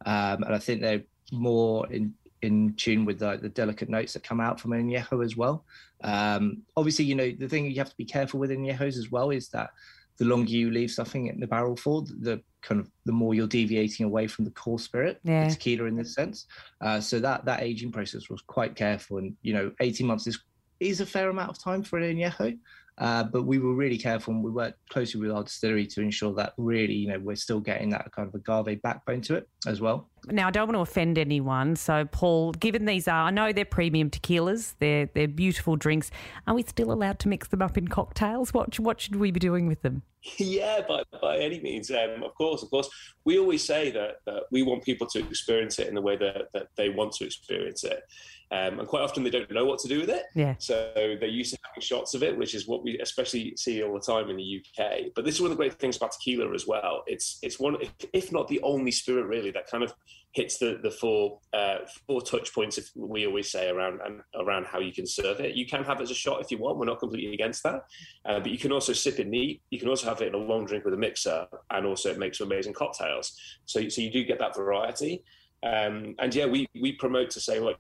um, 0.06 0.44
and 0.44 0.54
I 0.54 0.60
think 0.60 0.82
they're 0.82 1.04
more 1.32 1.92
in 1.92 2.14
in 2.42 2.74
tune 2.76 3.06
with 3.06 3.20
the, 3.20 3.38
the 3.42 3.48
delicate 3.48 3.88
notes 3.88 4.12
that 4.14 4.24
come 4.24 4.42
out 4.42 4.60
from 4.60 4.74
an 4.74 4.86
añejo 4.90 5.24
as 5.24 5.38
well. 5.38 5.64
Um, 6.04 6.64
obviously, 6.76 7.06
you 7.06 7.16
know 7.16 7.32
the 7.32 7.48
thing 7.48 7.66
you 7.72 7.78
have 7.78 7.90
to 7.90 7.96
be 7.98 8.04
careful 8.06 8.40
with 8.40 8.50
añejos 8.52 8.98
as 8.98 9.10
well 9.10 9.30
is 9.30 9.48
that 9.50 9.70
the 10.18 10.26
longer 10.26 10.52
you 10.52 10.70
leave 10.70 10.92
something 10.92 11.28
in 11.28 11.40
the 11.40 11.48
barrel 11.48 11.76
for, 11.76 12.04
the 12.04 12.42
kind 12.62 12.80
of 12.80 12.90
the 13.06 13.12
more 13.12 13.34
you're 13.34 13.48
deviating 13.48 14.06
away 14.06 14.28
from 14.28 14.46
the 14.46 14.52
core 14.52 14.78
spirit, 14.78 15.20
Yeah. 15.24 15.48
the 15.48 15.54
tequila 15.56 15.86
in 15.86 15.96
this 15.96 16.14
sense. 16.14 16.46
Uh, 16.82 17.00
so 17.00 17.20
that 17.20 17.46
that 17.46 17.64
aging 17.64 17.92
process 17.92 18.30
was 18.30 18.42
quite 18.42 18.76
careful, 18.76 19.18
and 19.18 19.36
you 19.42 19.54
know, 19.54 19.72
18 19.80 20.06
months 20.06 20.28
is 20.28 20.40
is 20.80 21.00
a 21.00 21.06
fair 21.06 21.30
amount 21.30 21.50
of 21.50 21.58
time 21.64 21.82
for 21.82 21.98
an 21.98 22.16
añejo. 22.16 22.58
Uh, 22.98 23.24
but 23.24 23.44
we 23.44 23.60
were 23.60 23.74
really 23.74 23.98
careful 23.98 24.34
and 24.34 24.44
we 24.44 24.52
worked 24.52 24.78
closely 24.90 25.20
with 25.20 25.32
our 25.32 25.44
distillery 25.44 25.88
to 25.88 26.02
ensure 26.02 26.34
that 26.34 26.54
really, 26.58 26.94
you 26.94 27.08
know, 27.08 27.20
we're 27.20 27.36
still 27.36 27.60
getting 27.60 27.90
that 27.90 28.12
kind 28.12 28.28
of 28.28 28.36
agave 28.36 28.82
backbone 28.82 29.22
to 29.22 29.36
it 29.36 29.50
as 29.66 29.82
well. 29.82 30.10
Now, 30.28 30.48
I 30.48 30.52
don't 30.52 30.68
want 30.68 30.78
to 30.78 30.82
offend 30.82 31.18
anyone. 31.18 31.76
So, 31.76 32.06
Paul, 32.06 32.54
given 32.54 32.86
these 32.86 33.08
are, 33.08 33.24
I 33.24 33.32
know 33.32 33.52
they're 33.52 33.66
premium 33.66 34.10
tequilas, 34.10 34.74
they're, 34.80 35.08
they're 35.14 35.28
beautiful 35.28 35.76
drinks. 35.76 36.12
Are 36.48 36.56
we 36.56 36.64
still 36.64 36.92
allowed 36.92 37.20
to 37.20 37.28
mix 37.28 37.48
them 37.50 37.62
up 37.62 37.78
in 37.78 37.88
cocktails? 37.88 38.54
What, 38.54 38.80
what 38.80 39.02
should 39.02 39.16
we 39.16 39.32
be 39.32 39.40
doing 39.40 39.68
with 39.68 39.82
them? 39.82 40.04
Yeah, 40.38 40.82
by, 40.88 41.04
by 41.22 41.38
any 41.40 41.60
means. 41.60 41.92
Um, 41.92 42.24
of 42.24 42.34
course, 42.36 42.64
of 42.64 42.70
course. 42.70 42.90
We 43.26 43.38
always 43.40 43.64
say 43.64 43.92
that, 43.92 44.18
that 44.26 44.44
we 44.52 44.64
want 44.64 44.84
people 44.84 45.08
to 45.08 45.20
experience 45.20 45.80
it 45.80 45.88
in 45.88 45.96
the 45.96 46.02
way 46.02 46.16
that, 46.16 46.48
that 46.54 46.68
they 46.78 46.90
want 46.90 47.14
to 47.14 47.26
experience 47.26 47.84
it. 47.84 48.04
Um, 48.52 48.80
and 48.80 48.88
quite 48.88 49.02
often 49.02 49.24
they 49.24 49.32
don't 49.32 49.50
know 49.52 49.66
what 49.66 49.80
to 49.80 49.88
do 49.88 50.00
with 50.00 50.10
it. 50.10 50.26
Yeah. 50.36 50.56
So 50.60 50.92
they're 50.96 51.26
used 51.26 51.54
to 51.54 51.60
having 51.64 51.82
shots 51.82 52.14
of 52.14 52.22
it, 52.22 52.38
which 52.38 52.54
is 52.54 52.68
what 52.68 52.84
we 52.84 53.00
especially 53.00 53.56
see 53.58 53.82
all 53.82 53.94
the 53.94 54.00
time 54.00 54.30
in 54.30 54.38
the 54.38 54.62
UK. 54.62 55.06
But 55.16 55.26
this 55.26 55.36
is 55.36 55.42
one 55.42 55.52
of 55.52 55.58
the 55.58 55.62
great 55.62 55.74
things 55.80 55.98
about 55.98 56.12
tequila 56.12 56.54
as 56.54 56.68
well. 56.68 57.04
It's 57.08 57.40
it's 57.42 57.60
one, 57.60 57.78
if, 57.82 57.92
if 58.14 58.32
not 58.32 58.48
the 58.48 58.62
only 58.62 58.92
spirit 58.92 59.26
really, 59.26 59.50
that 59.52 59.68
kind 59.68 59.84
of 59.84 59.94
hits 60.34 60.58
the 60.58 60.80
the 60.82 60.92
four 60.92 61.40
uh, 61.54 61.78
four 62.08 62.22
touch 62.22 62.54
points. 62.54 62.78
If 62.78 62.90
we 62.96 63.26
always 63.26 63.52
say 63.52 63.70
around 63.70 64.00
and 64.04 64.22
around 64.36 64.66
how 64.66 64.80
you 64.80 64.92
can 64.92 65.06
serve 65.06 65.40
it, 65.40 65.56
you 65.56 65.66
can 65.66 65.84
have 65.84 66.00
it 66.00 66.04
as 66.04 66.12
a 66.12 66.16
shot 66.16 66.42
if 66.42 66.52
you 66.52 66.58
want. 66.58 66.78
We're 66.78 66.86
not 66.86 67.00
completely 67.00 67.34
against 67.34 67.64
that, 67.64 67.82
uh, 68.26 68.40
but 68.40 68.52
you 68.52 68.58
can 68.58 68.72
also 68.72 68.94
sip 68.94 69.20
it 69.20 69.28
neat. 69.28 69.62
You 69.70 69.80
can 69.80 69.90
also 69.90 70.08
have 70.08 70.22
it 70.22 70.28
in 70.28 70.34
a 70.34 70.38
long 70.38 70.66
drink 70.66 70.86
with 70.86 70.94
a 70.94 70.98
mixer, 70.98 71.46
and 71.70 71.86
also 71.86 72.12
it 72.12 72.20
makes 72.20 72.42
amazing 72.42 72.74
cocktails. 72.74 73.38
So 73.66 73.88
so 73.90 74.02
you 74.02 74.12
do 74.12 74.24
get 74.24 74.40
that 74.40 74.56
variety. 74.56 75.24
Um, 75.64 76.16
and 76.20 76.34
yeah, 76.34 76.46
we 76.46 76.68
we 76.82 76.94
promote 76.94 77.30
to 77.32 77.40
say, 77.40 77.60
look, 77.60 77.80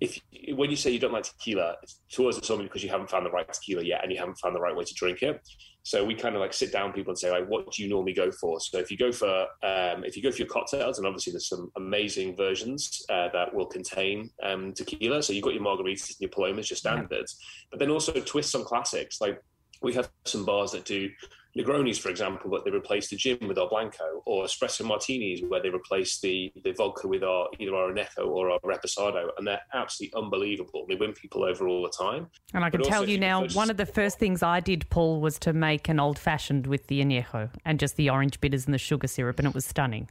if 0.00 0.20
when 0.54 0.70
you 0.70 0.76
say 0.76 0.90
you 0.90 0.98
don't 0.98 1.12
like 1.12 1.24
tequila, 1.24 1.76
to 2.12 2.28
us 2.28 2.38
it's 2.38 2.50
only 2.50 2.64
because 2.64 2.82
you 2.82 2.88
haven't 2.88 3.10
found 3.10 3.26
the 3.26 3.30
right 3.30 3.50
tequila 3.52 3.82
yet, 3.82 4.02
and 4.02 4.12
you 4.12 4.18
haven't 4.18 4.38
found 4.38 4.54
the 4.54 4.60
right 4.60 4.74
way 4.74 4.84
to 4.84 4.94
drink 4.94 5.22
it. 5.22 5.40
So 5.82 6.04
we 6.04 6.14
kind 6.14 6.34
of 6.34 6.40
like 6.40 6.52
sit 6.52 6.72
down 6.72 6.92
people 6.92 7.10
and 7.10 7.18
say, 7.18 7.30
like, 7.30 7.48
what 7.48 7.72
do 7.72 7.82
you 7.82 7.88
normally 7.88 8.12
go 8.12 8.30
for? 8.30 8.60
So 8.60 8.78
if 8.78 8.90
you 8.90 8.96
go 8.96 9.10
for 9.10 9.46
um, 9.62 10.04
if 10.04 10.16
you 10.16 10.22
go 10.22 10.30
for 10.30 10.38
your 10.38 10.46
cocktails, 10.46 10.98
and 10.98 11.06
obviously 11.06 11.32
there's 11.32 11.48
some 11.48 11.70
amazing 11.76 12.36
versions 12.36 13.04
uh, 13.10 13.28
that 13.32 13.54
will 13.54 13.66
contain 13.66 14.30
um, 14.42 14.72
tequila. 14.72 15.22
So 15.22 15.32
you've 15.32 15.44
got 15.44 15.54
your 15.54 15.64
margaritas 15.64 16.10
and 16.10 16.20
your 16.20 16.30
palomas, 16.30 16.70
your 16.70 16.76
standards, 16.76 17.36
but 17.70 17.78
then 17.78 17.90
also 17.90 18.12
twist 18.12 18.50
some 18.50 18.64
classics. 18.64 19.20
Like 19.20 19.42
we 19.82 19.94
have 19.94 20.10
some 20.24 20.44
bars 20.44 20.72
that 20.72 20.84
do 20.84 21.08
Negronis, 21.56 21.98
for 21.98 22.10
example, 22.10 22.50
but 22.50 22.64
they 22.64 22.70
replace 22.70 23.08
the 23.08 23.16
gin 23.16 23.38
with 23.46 23.58
our 23.58 23.68
Blanco, 23.68 24.22
or 24.24 24.44
espresso 24.44 24.84
martinis, 24.84 25.42
where 25.48 25.60
they 25.60 25.68
replace 25.68 26.20
the, 26.20 26.52
the 26.64 26.72
vodka 26.72 27.08
with 27.08 27.22
our 27.22 27.48
either 27.58 27.74
our 27.74 27.92
Anejo 27.92 28.26
or 28.26 28.50
our 28.50 28.60
Reposado, 28.60 29.30
and 29.36 29.46
they're 29.46 29.60
absolutely 29.74 30.16
unbelievable. 30.16 30.86
They 30.88 30.94
win 30.94 31.12
people 31.12 31.44
over 31.44 31.66
all 31.66 31.82
the 31.82 31.90
time. 31.90 32.28
And 32.54 32.64
I 32.64 32.70
can 32.70 32.80
But 32.80 32.88
tell 32.88 33.08
you 33.08 33.18
now, 33.18 33.46
one 33.48 33.70
of 33.70 33.76
the 33.76 33.86
first 33.86 34.18
things 34.18 34.42
I 34.42 34.60
did, 34.60 34.88
Paul, 34.90 35.20
was 35.20 35.38
to 35.40 35.52
make 35.52 35.88
an 35.88 35.98
old 35.98 36.18
fashioned 36.18 36.66
with 36.66 36.86
the 36.86 37.02
añejo 37.02 37.50
and 37.64 37.80
just 37.80 37.96
the 37.96 38.10
orange 38.10 38.40
bitters 38.40 38.66
and 38.66 38.74
the 38.74 38.78
sugar 38.78 39.06
syrup, 39.06 39.38
and 39.38 39.48
it 39.48 39.54
was 39.54 39.64
stunning. 39.64 40.08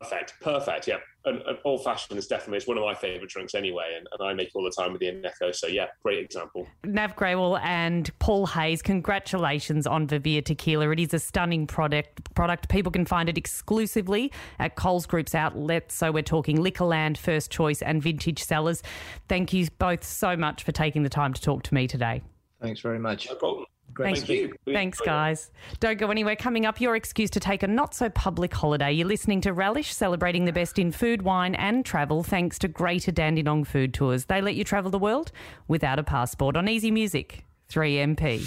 Perfect, 0.00 0.34
perfect. 0.40 0.88
Yeah, 0.88 0.96
and, 1.24 1.42
and 1.42 1.58
old 1.64 1.84
fashioned 1.84 2.18
is 2.18 2.26
definitely 2.26 2.58
it's 2.58 2.66
one 2.66 2.78
of 2.78 2.84
my 2.84 2.94
favourite 2.94 3.28
drinks 3.28 3.54
anyway, 3.54 3.94
and, 3.96 4.08
and 4.12 4.28
I 4.28 4.32
make 4.32 4.50
all 4.54 4.62
the 4.62 4.70
time 4.70 4.92
with 4.92 5.00
the 5.00 5.06
Anejo. 5.06 5.54
So 5.54 5.66
yeah, 5.66 5.86
great 6.02 6.18
example. 6.18 6.66
Nav 6.84 7.16
Grewal 7.16 7.60
and 7.62 8.10
Paul 8.18 8.46
Hayes, 8.46 8.82
congratulations 8.82 9.86
on 9.86 10.06
Vivir 10.06 10.44
Tequila. 10.44 10.90
It 10.90 11.00
is 11.00 11.14
a 11.14 11.18
stunning 11.18 11.66
product. 11.66 12.34
Product 12.34 12.68
people 12.68 12.92
can 12.92 13.04
find 13.04 13.28
it 13.28 13.36
exclusively 13.36 14.32
at 14.58 14.76
Coles 14.76 15.06
Group's 15.06 15.34
outlets. 15.34 15.94
So 15.94 16.10
we're 16.10 16.22
talking 16.22 16.58
Liquorland, 16.58 17.18
First 17.18 17.50
Choice, 17.50 17.82
and 17.82 18.02
Vintage 18.02 18.42
Cellars. 18.42 18.82
Thank 19.28 19.52
you 19.52 19.68
both 19.78 20.04
so 20.04 20.36
much 20.36 20.62
for 20.62 20.72
taking 20.72 21.02
the 21.02 21.08
time 21.08 21.32
to 21.32 21.40
talk 21.42 21.62
to 21.64 21.74
me 21.74 21.86
today. 21.86 22.22
Thanks 22.60 22.80
very 22.80 22.98
much. 22.98 23.28
No 23.28 23.36
problem. 23.36 23.66
Great 23.94 24.16
Thank 24.16 24.26
Thank 24.26 24.40
you. 24.40 24.54
We 24.64 24.72
Thanks, 24.72 25.00
guys. 25.00 25.50
Don't 25.80 25.98
go 25.98 26.10
anywhere. 26.10 26.36
Coming 26.36 26.66
up, 26.66 26.80
your 26.80 26.96
excuse 26.96 27.30
to 27.30 27.40
take 27.40 27.62
a 27.62 27.66
not 27.66 27.94
so 27.94 28.08
public 28.08 28.54
holiday. 28.54 28.92
You're 28.92 29.08
listening 29.08 29.40
to 29.42 29.52
Relish, 29.52 29.94
celebrating 29.94 30.44
the 30.44 30.52
best 30.52 30.78
in 30.78 30.92
food, 30.92 31.22
wine, 31.22 31.54
and 31.54 31.84
travel 31.84 32.22
thanks 32.22 32.58
to 32.60 32.68
Greater 32.68 33.10
Dandenong 33.12 33.64
Food 33.64 33.94
Tours. 33.94 34.26
They 34.26 34.40
let 34.40 34.54
you 34.54 34.64
travel 34.64 34.90
the 34.90 34.98
world 34.98 35.32
without 35.66 35.98
a 35.98 36.04
passport 36.04 36.56
on 36.56 36.68
Easy 36.68 36.90
Music 36.90 37.44
3MP. 37.70 38.46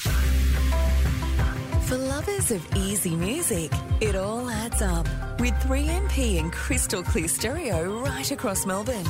For 1.87 1.97
lovers 1.97 2.51
of 2.51 2.75
easy 2.77 3.15
music, 3.15 3.69
it 3.99 4.15
all 4.15 4.49
adds 4.49 4.81
up 4.81 5.05
with 5.41 5.53
3MP 5.55 6.39
and 6.39 6.53
crystal 6.53 7.03
clear 7.03 7.27
stereo 7.27 7.99
right 7.99 8.31
across 8.31 8.65
Melbourne. 8.65 9.05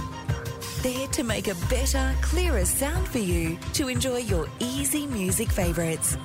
There 0.82 1.06
to 1.10 1.24
make 1.24 1.48
a 1.48 1.54
better, 1.70 2.12
clearer 2.24 2.66
sound 2.66 3.08
for 3.08 3.20
you 3.20 3.56
to 3.74 3.88
enjoy 3.88 4.18
your 4.18 4.48
easy 4.60 5.06
music 5.06 5.52
favourites. 5.52 6.18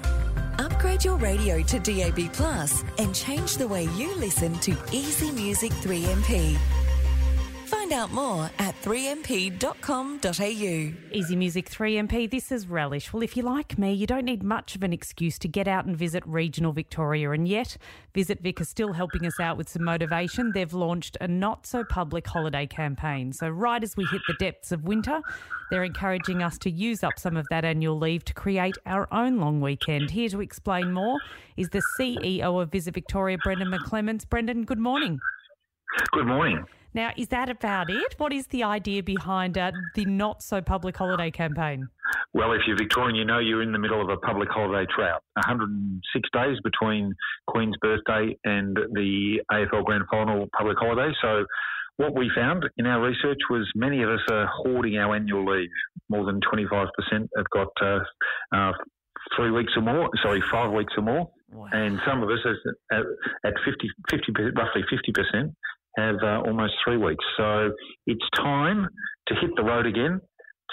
Upgrade 0.58 1.04
your 1.04 1.16
radio 1.16 1.62
to 1.64 1.78
DAB 1.78 2.32
Plus 2.32 2.82
and 2.96 3.14
change 3.14 3.58
the 3.58 3.68
way 3.68 3.84
you 3.98 4.14
listen 4.14 4.54
to 4.60 4.74
Easy 4.92 5.30
Music 5.30 5.72
3MP. 5.72 6.56
Find 7.66 7.92
out 7.92 8.12
more 8.12 8.48
at 8.60 8.80
3mp.com.au. 8.82 10.92
Easy 11.12 11.34
Music 11.34 11.68
3MP, 11.68 12.30
this 12.30 12.52
is 12.52 12.68
Relish. 12.68 13.12
Well, 13.12 13.24
if 13.24 13.36
you're 13.36 13.44
like 13.44 13.76
me, 13.76 13.92
you 13.92 14.06
don't 14.06 14.24
need 14.24 14.44
much 14.44 14.76
of 14.76 14.84
an 14.84 14.92
excuse 14.92 15.36
to 15.40 15.48
get 15.48 15.66
out 15.66 15.84
and 15.84 15.96
visit 15.96 16.22
regional 16.26 16.72
Victoria, 16.72 17.32
and 17.32 17.48
yet 17.48 17.76
Visit 18.14 18.40
Vic 18.40 18.60
is 18.60 18.68
still 18.68 18.92
helping 18.92 19.26
us 19.26 19.40
out 19.40 19.56
with 19.56 19.68
some 19.68 19.82
motivation. 19.82 20.52
They've 20.52 20.72
launched 20.72 21.16
a 21.20 21.26
not 21.26 21.66
so 21.66 21.82
public 21.82 22.28
holiday 22.28 22.68
campaign. 22.68 23.32
So, 23.32 23.48
right 23.48 23.82
as 23.82 23.96
we 23.96 24.04
hit 24.12 24.22
the 24.28 24.34
depths 24.34 24.70
of 24.70 24.84
winter, 24.84 25.20
they're 25.72 25.82
encouraging 25.82 26.44
us 26.44 26.58
to 26.58 26.70
use 26.70 27.02
up 27.02 27.18
some 27.18 27.36
of 27.36 27.48
that 27.50 27.64
annual 27.64 27.98
leave 27.98 28.24
to 28.26 28.34
create 28.34 28.78
our 28.86 29.12
own 29.12 29.40
long 29.40 29.60
weekend. 29.60 30.12
Here 30.12 30.28
to 30.28 30.40
explain 30.40 30.92
more 30.92 31.18
is 31.56 31.70
the 31.70 31.82
CEO 31.98 32.62
of 32.62 32.70
Visit 32.70 32.94
Victoria, 32.94 33.38
Brendan 33.42 33.72
McClements. 33.72 34.28
Brendan, 34.28 34.62
good 34.62 34.78
morning. 34.78 35.18
Good 36.12 36.26
morning. 36.26 36.64
Now, 36.96 37.10
is 37.14 37.28
that 37.28 37.50
about 37.50 37.90
it? 37.90 38.14
What 38.16 38.32
is 38.32 38.46
the 38.46 38.62
idea 38.62 39.02
behind 39.02 39.58
uh, 39.58 39.70
the 39.94 40.06
not 40.06 40.42
so 40.42 40.62
public 40.62 40.96
holiday 40.96 41.30
campaign? 41.30 41.88
Well, 42.32 42.52
if 42.52 42.62
you're 42.66 42.78
Victorian, 42.78 43.14
you 43.14 43.26
know 43.26 43.38
you're 43.38 43.60
in 43.60 43.72
the 43.72 43.78
middle 43.78 44.00
of 44.00 44.08
a 44.08 44.16
public 44.16 44.48
holiday 44.48 44.90
drought. 44.96 45.22
106 45.34 46.28
days 46.32 46.56
between 46.64 47.14
Queen's 47.48 47.76
birthday 47.82 48.34
and 48.44 48.78
the 48.94 49.42
AFL 49.52 49.84
Grand 49.84 50.04
Final 50.10 50.46
public 50.56 50.78
holiday. 50.78 51.12
So, 51.20 51.44
what 51.98 52.14
we 52.14 52.30
found 52.34 52.64
in 52.78 52.86
our 52.86 53.02
research 53.02 53.40
was 53.50 53.70
many 53.74 54.02
of 54.02 54.08
us 54.08 54.20
are 54.30 54.46
hoarding 54.46 54.96
our 54.96 55.14
annual 55.14 55.44
leave. 55.44 55.68
More 56.08 56.24
than 56.24 56.40
25% 56.50 56.86
have 57.12 57.50
got 57.52 57.68
uh, 57.82 57.98
uh, 58.52 58.72
three 59.36 59.50
weeks 59.50 59.72
or 59.76 59.82
more, 59.82 60.08
sorry, 60.22 60.42
five 60.50 60.72
weeks 60.72 60.94
or 60.96 61.02
more. 61.02 61.30
And 61.72 62.00
some 62.06 62.22
of 62.22 62.30
us, 62.30 62.38
at 62.90 63.00
at 63.44 63.54
50, 63.64 63.88
50 64.10 64.32
roughly 64.56 64.82
50%, 64.92 65.54
have 65.96 66.16
uh, 66.22 66.42
almost 66.46 66.74
three 66.84 66.96
weeks. 66.96 67.24
So 67.36 67.70
it's 68.06 68.24
time 68.36 68.88
to 69.28 69.34
hit 69.34 69.50
the 69.56 69.64
road 69.64 69.86
again, 69.86 70.20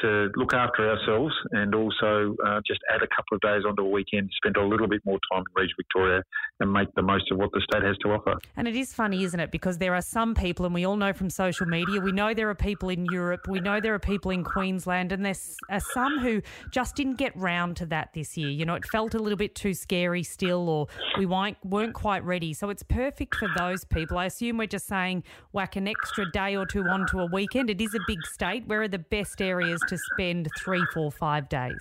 to 0.01 0.29
look 0.35 0.53
after 0.53 0.89
ourselves, 0.89 1.33
and 1.51 1.73
also 1.75 2.35
uh, 2.45 2.59
just 2.65 2.79
add 2.93 3.01
a 3.01 3.07
couple 3.07 3.35
of 3.35 3.41
days 3.41 3.63
onto 3.67 3.83
a 3.83 3.89
weekend, 3.89 4.29
spend 4.37 4.57
a 4.57 4.65
little 4.65 4.87
bit 4.87 5.01
more 5.05 5.19
time 5.31 5.43
in 5.47 5.61
Region 5.61 5.75
Victoria, 5.77 6.23
and 6.59 6.71
make 6.71 6.87
the 6.95 7.01
most 7.01 7.31
of 7.31 7.37
what 7.37 7.51
the 7.51 7.61
state 7.61 7.83
has 7.83 7.97
to 7.99 8.09
offer. 8.09 8.37
And 8.55 8.67
it 8.67 8.75
is 8.75 8.93
funny, 8.93 9.23
isn't 9.23 9.39
it? 9.39 9.51
Because 9.51 9.77
there 9.77 9.93
are 9.93 10.01
some 10.01 10.35
people, 10.35 10.65
and 10.65 10.73
we 10.73 10.85
all 10.85 10.95
know 10.95 11.13
from 11.13 11.29
social 11.29 11.65
media, 11.65 11.99
we 11.99 12.11
know 12.11 12.33
there 12.33 12.49
are 12.49 12.55
people 12.55 12.89
in 12.89 13.05
Europe, 13.05 13.47
we 13.47 13.59
know 13.59 13.79
there 13.79 13.93
are 13.93 13.99
people 13.99 14.31
in 14.31 14.43
Queensland, 14.43 15.11
and 15.11 15.25
there's 15.25 15.55
are 15.69 15.79
some 15.93 16.19
who 16.19 16.41
just 16.71 16.95
didn't 16.95 17.17
get 17.17 17.35
round 17.35 17.77
to 17.77 17.85
that 17.87 18.13
this 18.13 18.37
year. 18.37 18.49
You 18.49 18.65
know, 18.65 18.75
it 18.75 18.85
felt 18.85 19.13
a 19.13 19.19
little 19.19 19.37
bit 19.37 19.55
too 19.55 19.73
scary 19.73 20.23
still, 20.23 20.69
or 20.69 20.87
we 21.17 21.25
weren't 21.25 21.93
quite 21.93 22.23
ready. 22.23 22.53
So 22.53 22.69
it's 22.69 22.83
perfect 22.83 23.35
for 23.35 23.49
those 23.57 23.83
people. 23.85 24.17
I 24.17 24.25
assume 24.25 24.57
we're 24.57 24.67
just 24.67 24.87
saying 24.87 25.23
whack 25.51 25.75
an 25.75 25.87
extra 25.87 26.29
day 26.31 26.55
or 26.55 26.65
two 26.65 26.83
onto 26.83 27.19
a 27.19 27.25
weekend. 27.27 27.69
It 27.69 27.81
is 27.81 27.93
a 27.93 27.99
big 28.07 28.19
state. 28.33 28.67
Where 28.67 28.81
are 28.81 28.87
the 28.87 28.99
best 28.99 29.41
areas 29.41 29.82
to 29.87 29.97
spend 30.13 30.47
three, 30.59 30.83
four, 30.93 31.11
five 31.11 31.49
days? 31.49 31.79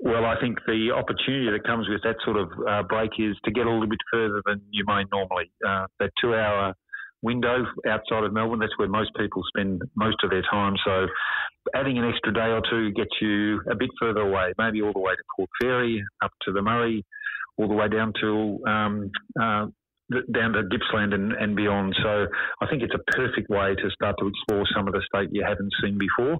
Well, 0.00 0.24
I 0.24 0.40
think 0.40 0.58
the 0.66 0.92
opportunity 0.94 1.50
that 1.50 1.64
comes 1.66 1.88
with 1.88 2.02
that 2.04 2.16
sort 2.24 2.36
of 2.36 2.50
uh, 2.68 2.82
break 2.84 3.10
is 3.18 3.36
to 3.44 3.50
get 3.50 3.66
a 3.66 3.70
little 3.70 3.88
bit 3.88 3.98
further 4.12 4.40
than 4.46 4.60
you 4.70 4.84
may 4.86 5.02
normally. 5.10 5.50
Uh, 5.66 5.86
that 5.98 6.10
two 6.20 6.34
hour 6.34 6.74
window 7.20 7.64
outside 7.88 8.22
of 8.22 8.32
Melbourne, 8.32 8.60
that's 8.60 8.76
where 8.78 8.88
most 8.88 9.10
people 9.18 9.42
spend 9.48 9.82
most 9.96 10.18
of 10.22 10.30
their 10.30 10.44
time. 10.48 10.74
So 10.84 11.06
adding 11.74 11.98
an 11.98 12.08
extra 12.08 12.32
day 12.32 12.52
or 12.52 12.62
two 12.70 12.92
gets 12.92 13.10
you 13.20 13.60
a 13.70 13.74
bit 13.74 13.90
further 14.00 14.20
away, 14.20 14.52
maybe 14.56 14.82
all 14.82 14.92
the 14.92 15.00
way 15.00 15.14
to 15.14 15.22
Port 15.36 15.50
Fairy, 15.60 16.04
up 16.22 16.30
to 16.42 16.52
the 16.52 16.62
Murray, 16.62 17.04
all 17.56 17.66
the 17.66 17.74
way 17.74 17.88
down 17.88 18.12
to 18.20 18.58
um, 18.68 19.10
uh, 19.40 19.66
down 20.32 20.52
to 20.52 20.62
Gippsland 20.70 21.12
and, 21.12 21.32
and 21.32 21.54
beyond. 21.54 21.94
So 22.02 22.26
I 22.60 22.66
think 22.68 22.82
it's 22.82 22.94
a 22.94 23.12
perfect 23.12 23.50
way 23.50 23.74
to 23.74 23.90
start 23.90 24.16
to 24.20 24.28
explore 24.28 24.64
some 24.74 24.86
of 24.86 24.94
the 24.94 25.02
state 25.06 25.28
you 25.32 25.44
haven't 25.46 25.72
seen 25.82 25.98
before. 25.98 26.38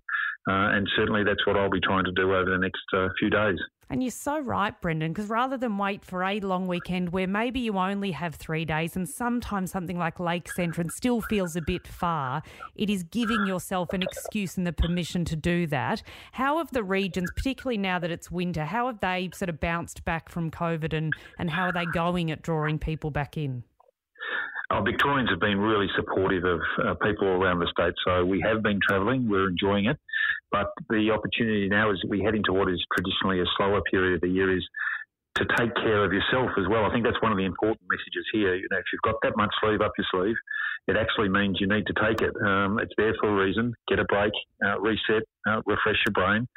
Uh, 0.48 0.72
and 0.72 0.88
certainly 0.96 1.24
that's 1.24 1.46
what 1.46 1.56
I'll 1.56 1.68
be 1.68 1.80
trying 1.80 2.04
to 2.04 2.12
do 2.12 2.34
over 2.34 2.50
the 2.50 2.58
next 2.58 2.82
uh, 2.96 3.08
few 3.18 3.28
days. 3.28 3.58
And 3.90 4.02
you're 4.02 4.10
so 4.10 4.38
right, 4.38 4.78
Brendan, 4.80 5.12
because 5.12 5.28
rather 5.28 5.56
than 5.56 5.78
wait 5.78 6.04
for 6.04 6.22
a 6.22 6.40
long 6.40 6.66
weekend 6.66 7.10
where 7.10 7.26
maybe 7.26 7.60
you 7.60 7.78
only 7.78 8.12
have 8.12 8.34
three 8.34 8.66
days 8.66 8.96
and 8.96 9.08
sometimes 9.08 9.70
something 9.70 9.98
like 9.98 10.20
Lakes 10.20 10.58
Entrance 10.58 10.94
still 10.94 11.22
feels 11.22 11.56
a 11.56 11.62
bit 11.62 11.86
far, 11.86 12.42
it 12.76 12.90
is 12.90 13.02
giving 13.02 13.46
yourself 13.46 13.92
an 13.92 14.02
excuse 14.02 14.58
and 14.58 14.66
the 14.66 14.74
permission 14.74 15.24
to 15.26 15.36
do 15.36 15.66
that. 15.68 16.02
How 16.32 16.58
have 16.58 16.70
the 16.70 16.82
regions, 16.82 17.30
particularly 17.34 17.78
now 17.78 17.98
that 17.98 18.10
it's 18.10 18.30
winter, 18.30 18.66
how 18.66 18.86
have 18.86 19.00
they 19.00 19.30
sort 19.34 19.48
of 19.48 19.58
bounced 19.58 20.04
back 20.04 20.28
from 20.28 20.50
COVID 20.50 20.92
and, 20.92 21.12
and 21.38 21.50
how 21.50 21.64
are 21.64 21.72
they 21.72 21.86
going 21.86 22.30
at 22.30 22.42
drawing 22.42 22.78
people 22.78 23.10
back 23.10 23.38
in? 23.38 23.64
Oh, 24.70 24.82
Victorians 24.82 25.30
have 25.30 25.40
been 25.40 25.58
really 25.58 25.86
supportive 25.96 26.44
of 26.44 26.60
uh, 26.84 26.94
people 27.02 27.26
around 27.26 27.60
the 27.60 27.68
state. 27.72 27.94
So 28.06 28.22
we 28.26 28.42
have 28.44 28.62
been 28.62 28.78
travelling, 28.86 29.26
we're 29.26 29.48
enjoying 29.48 29.86
it. 29.86 29.98
But 30.50 30.72
the 30.88 31.10
opportunity 31.10 31.68
now 31.68 31.90
is 31.90 32.02
we 32.08 32.22
head 32.22 32.34
into 32.34 32.52
what 32.52 32.70
is 32.70 32.82
traditionally 32.96 33.40
a 33.40 33.48
slower 33.56 33.82
period 33.90 34.14
of 34.14 34.20
the 34.22 34.28
year 34.28 34.56
is 34.56 34.66
to 35.36 35.46
take 35.56 35.74
care 35.76 36.04
of 36.04 36.12
yourself 36.12 36.50
as 36.58 36.66
well. 36.68 36.84
I 36.84 36.92
think 36.92 37.04
that's 37.04 37.20
one 37.22 37.32
of 37.32 37.38
the 37.38 37.44
important 37.44 37.82
messages 37.90 38.26
here. 38.32 38.54
You 38.56 38.66
know, 38.70 38.78
if 38.78 38.84
you've 38.92 39.02
got 39.02 39.16
that 39.22 39.36
much 39.36 39.54
sleeve 39.60 39.80
up 39.80 39.92
your 39.96 40.06
sleeve, 40.10 40.36
it 40.88 40.96
actually 40.96 41.28
means 41.28 41.58
you 41.60 41.68
need 41.68 41.86
to 41.86 41.94
take 41.94 42.20
it. 42.22 42.34
Um, 42.44 42.78
it's 42.80 42.92
there 42.96 43.14
for 43.20 43.28
a 43.28 43.44
reason. 43.46 43.74
Get 43.88 43.98
a 43.98 44.04
break, 44.04 44.32
uh, 44.64 44.80
reset, 44.80 45.22
uh, 45.46 45.60
refresh 45.66 46.00
your 46.06 46.14
brain. 46.14 46.48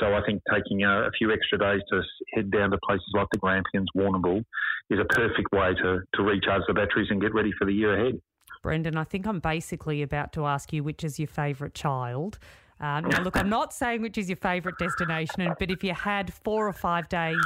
So 0.00 0.14
I 0.14 0.20
think 0.26 0.42
taking 0.52 0.82
a, 0.82 1.06
a 1.06 1.10
few 1.16 1.32
extra 1.32 1.58
days 1.58 1.80
to 1.90 2.02
head 2.34 2.50
down 2.50 2.70
to 2.70 2.78
places 2.84 3.06
like 3.14 3.28
the 3.30 3.38
Grampians, 3.38 3.88
Warrnambool, 3.96 4.42
is 4.90 4.98
a 4.98 5.04
perfect 5.04 5.52
way 5.52 5.74
to, 5.82 6.00
to 6.14 6.22
recharge 6.22 6.62
the 6.66 6.74
batteries 6.74 7.08
and 7.10 7.20
get 7.20 7.34
ready 7.34 7.52
for 7.58 7.66
the 7.66 7.72
year 7.72 7.94
ahead. 7.94 8.20
Brendan, 8.62 8.96
I 8.96 9.04
think 9.04 9.26
I'm 9.26 9.40
basically 9.40 10.02
about 10.02 10.32
to 10.32 10.46
ask 10.46 10.72
you 10.72 10.82
which 10.82 11.04
is 11.04 11.18
your 11.18 11.28
favourite 11.28 11.74
child. 11.74 12.38
Uh, 12.80 13.00
now, 13.00 13.22
look, 13.22 13.36
I'm 13.36 13.48
not 13.48 13.72
saying 13.72 14.02
which 14.02 14.18
is 14.18 14.28
your 14.28 14.36
favourite 14.36 14.78
destination, 14.78 15.54
but 15.58 15.70
if 15.70 15.84
you 15.84 15.94
had 15.94 16.32
four 16.32 16.66
or 16.66 16.72
five 16.72 17.08
days 17.08 17.40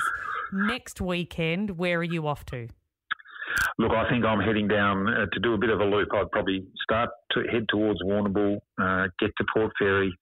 next 0.53 1.01
weekend, 1.01 1.79
where 1.79 1.99
are 1.99 2.05
you 2.05 2.27
off 2.27 2.45
to? 2.47 2.69
Look, 3.79 3.93
I 3.93 4.09
think 4.09 4.25
I'm 4.25 4.41
heading 4.41 4.69
down 4.69 5.09
uh, 5.09 5.27
to 5.33 5.41
do 5.41 5.55
a 5.55 5.59
bit 5.59 5.71
of 5.71 5.81
a 5.81 5.85
loop. 5.85 6.09
I'd 6.13 6.31
probably 6.31 6.67
start 6.83 7.11
to 7.33 7.41
head 7.51 7.67
towards 7.69 8.03
Warrnambool, 8.03 8.59
uh, 8.81 9.09
get 9.19 9.31
to 9.39 9.45
Port 9.55 9.73
Fairy, 9.79 10.13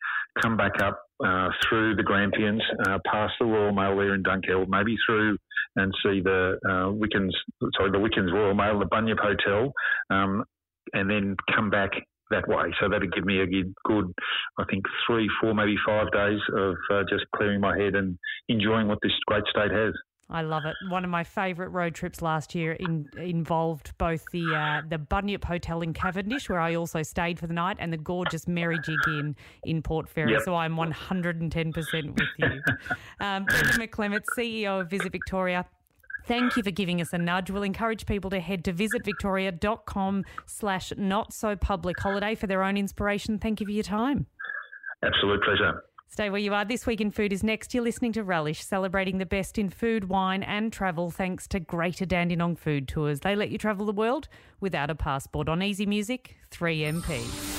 come 0.42 0.56
back 0.56 0.80
up 0.82 1.00
uh, 1.24 1.48
through 1.68 1.96
the 1.96 2.02
Grampians, 2.02 2.62
uh, 2.86 2.98
past 3.10 3.34
the 3.40 3.46
Royal 3.46 3.72
Mail 3.72 3.96
there 3.96 4.14
in 4.14 4.22
Dunkeld, 4.22 4.68
maybe 4.68 4.96
through 5.06 5.38
and 5.76 5.92
see 6.02 6.20
the 6.20 6.58
uh, 6.68 6.90
Wickens, 6.90 7.34
sorry, 7.76 7.90
the 7.90 7.98
Wickens 7.98 8.32
Royal 8.32 8.54
Mail, 8.54 8.78
the 8.78 8.86
Bunyip 8.86 9.18
Hotel, 9.18 9.72
um, 10.10 10.44
and 10.92 11.10
then 11.10 11.36
come 11.54 11.70
back 11.70 11.90
that 12.30 12.48
way. 12.48 12.72
So 12.80 12.88
that'd 12.88 13.12
give 13.12 13.24
me 13.24 13.40
a 13.40 13.46
good, 13.46 14.12
I 14.58 14.64
think, 14.70 14.84
three, 15.06 15.28
four, 15.40 15.54
maybe 15.54 15.76
five 15.86 16.10
days 16.12 16.40
of 16.54 16.74
uh, 16.92 17.02
just 17.08 17.24
clearing 17.34 17.60
my 17.60 17.76
head 17.78 17.94
and 17.94 18.18
enjoying 18.48 18.88
what 18.88 18.98
this 19.02 19.12
great 19.26 19.44
state 19.50 19.70
has. 19.70 19.94
I 20.28 20.42
love 20.42 20.64
it. 20.64 20.74
One 20.88 21.04
of 21.04 21.10
my 21.10 21.22
favourite 21.22 21.70
road 21.70 21.94
trips 21.94 22.20
last 22.20 22.54
year 22.54 22.72
in, 22.72 23.08
involved 23.16 23.96
both 23.96 24.24
the 24.32 24.42
uh, 24.42 24.82
the 24.88 24.98
Bunyip 24.98 25.44
Hotel 25.44 25.82
in 25.82 25.92
Cavendish, 25.94 26.48
where 26.48 26.58
I 26.58 26.74
also 26.74 27.02
stayed 27.04 27.38
for 27.38 27.46
the 27.46 27.54
night, 27.54 27.76
and 27.78 27.92
the 27.92 27.96
gorgeous 27.96 28.46
Merrijig 28.46 29.06
Inn 29.06 29.36
in 29.64 29.82
Port 29.82 30.08
Fairy. 30.08 30.32
Yep. 30.32 30.42
So 30.44 30.56
I'm 30.56 30.74
110% 30.74 31.74
with 31.74 32.28
you. 32.38 32.62
Um, 33.18 33.44
Brendan 33.44 33.80
McClement, 33.80 34.24
CEO 34.36 34.80
of 34.80 34.90
Visit 34.90 35.12
Victoria. 35.12 35.64
Thank 36.26 36.56
you 36.56 36.62
for 36.62 36.72
giving 36.72 37.00
us 37.00 37.12
a 37.12 37.18
nudge. 37.18 37.50
We'll 37.50 37.62
encourage 37.62 38.04
people 38.04 38.30
to 38.30 38.40
head 38.40 38.64
to 38.64 38.72
visitvictoria.com 38.72 40.24
slash 40.46 40.92
not 40.96 41.32
so 41.32 41.54
public 41.54 42.00
holiday 42.00 42.34
for 42.34 42.46
their 42.46 42.64
own 42.64 42.76
inspiration. 42.76 43.38
Thank 43.38 43.60
you 43.60 43.66
for 43.66 43.72
your 43.72 43.84
time. 43.84 44.26
Absolute 45.04 45.42
pleasure. 45.42 45.84
Stay 46.08 46.30
where 46.30 46.40
you 46.40 46.54
are. 46.54 46.64
This 46.64 46.86
Week 46.86 47.00
in 47.00 47.10
Food 47.10 47.32
is 47.32 47.42
next. 47.42 47.74
You're 47.74 47.84
listening 47.84 48.12
to 48.12 48.24
Relish, 48.24 48.64
celebrating 48.64 49.18
the 49.18 49.26
best 49.26 49.58
in 49.58 49.68
food, 49.68 50.08
wine, 50.08 50.42
and 50.42 50.72
travel 50.72 51.10
thanks 51.10 51.46
to 51.48 51.60
Greater 51.60 52.06
Dandenong 52.06 52.56
Food 52.56 52.88
Tours. 52.88 53.20
They 53.20 53.36
let 53.36 53.50
you 53.50 53.58
travel 53.58 53.86
the 53.86 53.92
world 53.92 54.28
without 54.60 54.88
a 54.88 54.94
passport 54.94 55.48
on 55.48 55.62
Easy 55.62 55.84
Music 55.84 56.36
3MP. 56.52 57.55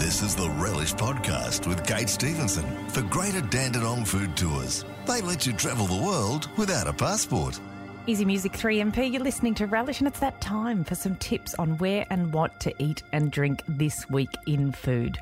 This 0.00 0.22
is 0.22 0.34
the 0.34 0.48
Relish 0.52 0.94
Podcast 0.94 1.66
with 1.66 1.86
Kate 1.86 2.08
Stevenson 2.08 2.64
for 2.88 3.02
Greater 3.02 3.42
Dandenong 3.42 4.06
Food 4.06 4.34
Tours. 4.34 4.86
They 5.06 5.20
let 5.20 5.46
you 5.46 5.52
travel 5.52 5.86
the 5.86 6.02
world 6.02 6.48
without 6.56 6.88
a 6.88 6.92
passport. 6.94 7.60
Easy 8.06 8.24
Music 8.24 8.52
3MP, 8.52 9.12
you're 9.12 9.22
listening 9.22 9.54
to 9.56 9.66
Relish, 9.66 10.00
and 10.00 10.08
it's 10.08 10.20
that 10.20 10.40
time 10.40 10.84
for 10.84 10.94
some 10.94 11.16
tips 11.16 11.54
on 11.58 11.76
where 11.76 12.06
and 12.08 12.32
what 12.32 12.58
to 12.60 12.72
eat 12.82 13.02
and 13.12 13.30
drink 13.30 13.62
this 13.68 14.08
week 14.08 14.30
in 14.46 14.72
food. 14.72 15.18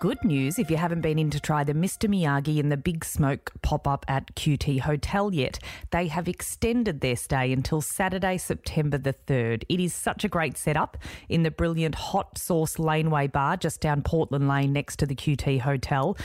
Good 0.00 0.24
news 0.24 0.58
if 0.58 0.70
you 0.70 0.78
haven't 0.78 1.02
been 1.02 1.18
in 1.18 1.28
to 1.28 1.38
try 1.38 1.62
the 1.62 1.74
Mr. 1.74 2.08
Miyagi 2.08 2.58
and 2.58 2.72
the 2.72 2.78
Big 2.78 3.04
Smoke 3.04 3.52
pop 3.60 3.86
up 3.86 4.06
at 4.08 4.34
QT 4.34 4.80
Hotel 4.80 5.30
yet. 5.30 5.58
They 5.90 6.08
have 6.08 6.26
extended 6.26 7.02
their 7.02 7.16
stay 7.16 7.52
until 7.52 7.82
Saturday, 7.82 8.38
September 8.38 8.96
the 8.96 9.12
3rd. 9.12 9.64
It 9.68 9.78
is 9.78 9.92
such 9.92 10.24
a 10.24 10.28
great 10.30 10.56
setup 10.56 10.96
in 11.28 11.42
the 11.42 11.50
brilliant 11.50 11.96
Hot 11.96 12.38
Sauce 12.38 12.78
Laneway 12.78 13.26
bar 13.26 13.58
just 13.58 13.82
down 13.82 14.00
Portland 14.00 14.48
Lane 14.48 14.72
next 14.72 14.96
to 15.00 15.06
the 15.06 15.14
QT 15.14 15.60
Hotel. 15.60 16.16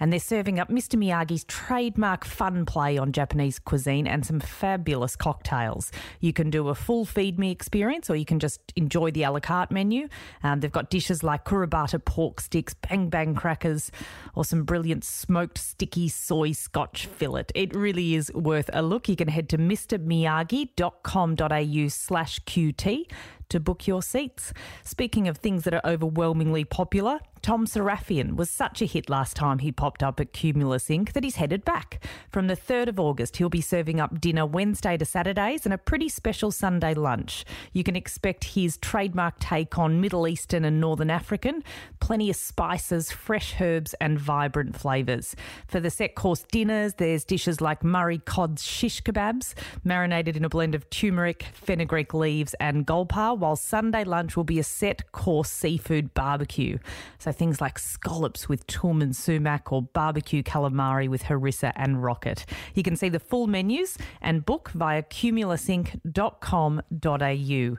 And 0.00 0.12
they're 0.12 0.18
serving 0.18 0.58
up 0.58 0.70
Mr. 0.70 0.98
Miyagi's 0.98 1.44
trademark 1.44 2.24
fun 2.24 2.64
play 2.64 2.96
on 2.98 3.12
Japanese 3.12 3.58
cuisine 3.58 4.06
and 4.06 4.24
some 4.26 4.40
fabulous 4.40 5.14
cocktails. 5.14 5.92
You 6.20 6.32
can 6.32 6.48
do 6.50 6.68
a 6.68 6.74
full 6.74 7.04
feed 7.04 7.38
me 7.38 7.50
experience 7.50 8.08
or 8.10 8.16
you 8.16 8.24
can 8.24 8.40
just 8.40 8.60
enjoy 8.74 9.10
the 9.10 9.24
a 9.24 9.30
la 9.30 9.40
carte 9.40 9.70
menu. 9.70 10.08
Um, 10.42 10.60
they've 10.60 10.72
got 10.72 10.88
dishes 10.90 11.22
like 11.22 11.44
kurobuta 11.44 12.02
pork 12.04 12.40
sticks, 12.40 12.74
bang 12.74 13.10
bang 13.10 13.34
crackers, 13.34 13.90
or 14.34 14.44
some 14.44 14.64
brilliant 14.64 15.04
smoked 15.04 15.58
sticky 15.58 16.08
soy 16.08 16.52
scotch 16.52 17.04
fillet. 17.06 17.44
It 17.54 17.76
really 17.76 18.14
is 18.14 18.32
worth 18.32 18.70
a 18.72 18.80
look. 18.82 19.08
You 19.08 19.16
can 19.16 19.28
head 19.28 19.48
to 19.50 19.58
mrmiyagi.com.au 19.58 21.88
slash 21.88 22.40
QT 22.40 23.06
to 23.50 23.60
book 23.60 23.86
your 23.86 24.02
seats. 24.02 24.52
Speaking 24.84 25.28
of 25.28 25.36
things 25.36 25.64
that 25.64 25.74
are 25.74 25.82
overwhelmingly 25.84 26.64
popular, 26.64 27.20
Tom 27.42 27.66
Sarafian 27.66 28.36
was 28.36 28.50
such 28.50 28.82
a 28.82 28.86
hit 28.86 29.08
last 29.08 29.34
time 29.34 29.60
he 29.60 29.72
popped 29.72 30.02
up 30.02 30.20
at 30.20 30.34
Cumulus 30.34 30.88
Inc. 30.88 31.14
that 31.14 31.24
he's 31.24 31.36
headed 31.36 31.64
back. 31.64 32.04
From 32.30 32.48
the 32.48 32.56
3rd 32.56 32.88
of 32.88 33.00
August, 33.00 33.38
he'll 33.38 33.48
be 33.48 33.62
serving 33.62 33.98
up 33.98 34.20
dinner 34.20 34.44
Wednesday 34.44 34.98
to 34.98 35.06
Saturdays 35.06 35.64
and 35.64 35.72
a 35.72 35.78
pretty 35.78 36.10
special 36.10 36.50
Sunday 36.50 36.92
lunch. 36.92 37.46
You 37.72 37.82
can 37.82 37.96
expect 37.96 38.44
his 38.44 38.76
trademark 38.76 39.38
take 39.38 39.78
on 39.78 40.02
Middle 40.02 40.28
Eastern 40.28 40.66
and 40.66 40.80
Northern 40.80 41.08
African, 41.08 41.64
plenty 41.98 42.28
of 42.28 42.36
spices, 42.36 43.10
fresh 43.10 43.58
herbs, 43.58 43.94
and 44.02 44.20
vibrant 44.20 44.76
flavours. 44.76 45.34
For 45.66 45.80
the 45.80 45.90
set 45.90 46.14
course 46.14 46.44
dinners, 46.52 46.94
there's 46.94 47.24
dishes 47.24 47.62
like 47.62 47.82
Murray 47.82 48.18
cod's 48.18 48.62
shish 48.62 49.02
kebabs, 49.02 49.54
marinated 49.82 50.36
in 50.36 50.44
a 50.44 50.50
blend 50.50 50.74
of 50.74 50.90
turmeric, 50.90 51.44
fenugreek 51.54 52.12
leaves, 52.12 52.54
and 52.60 52.86
golpar, 52.86 53.38
while 53.40 53.56
Sunday 53.56 54.04
lunch 54.04 54.36
will 54.36 54.44
be 54.44 54.58
a 54.58 54.64
set 54.64 55.10
course 55.12 55.50
seafood 55.50 56.12
barbecue. 56.14 56.78
So 57.18 57.32
things 57.32 57.60
like 57.60 57.78
scallops 57.78 58.48
with 58.48 58.66
toum 58.66 59.02
and 59.02 59.14
sumac 59.16 59.72
or 59.72 59.82
barbecue 59.82 60.42
calamari 60.42 61.08
with 61.08 61.24
harissa 61.24 61.72
and 61.76 62.02
rocket. 62.02 62.44
You 62.74 62.82
can 62.82 62.96
see 62.96 63.08
the 63.08 63.18
full 63.18 63.46
menus 63.46 63.96
and 64.20 64.44
book 64.44 64.70
via 64.70 65.02
cumulusinc.com.au. 65.02 67.76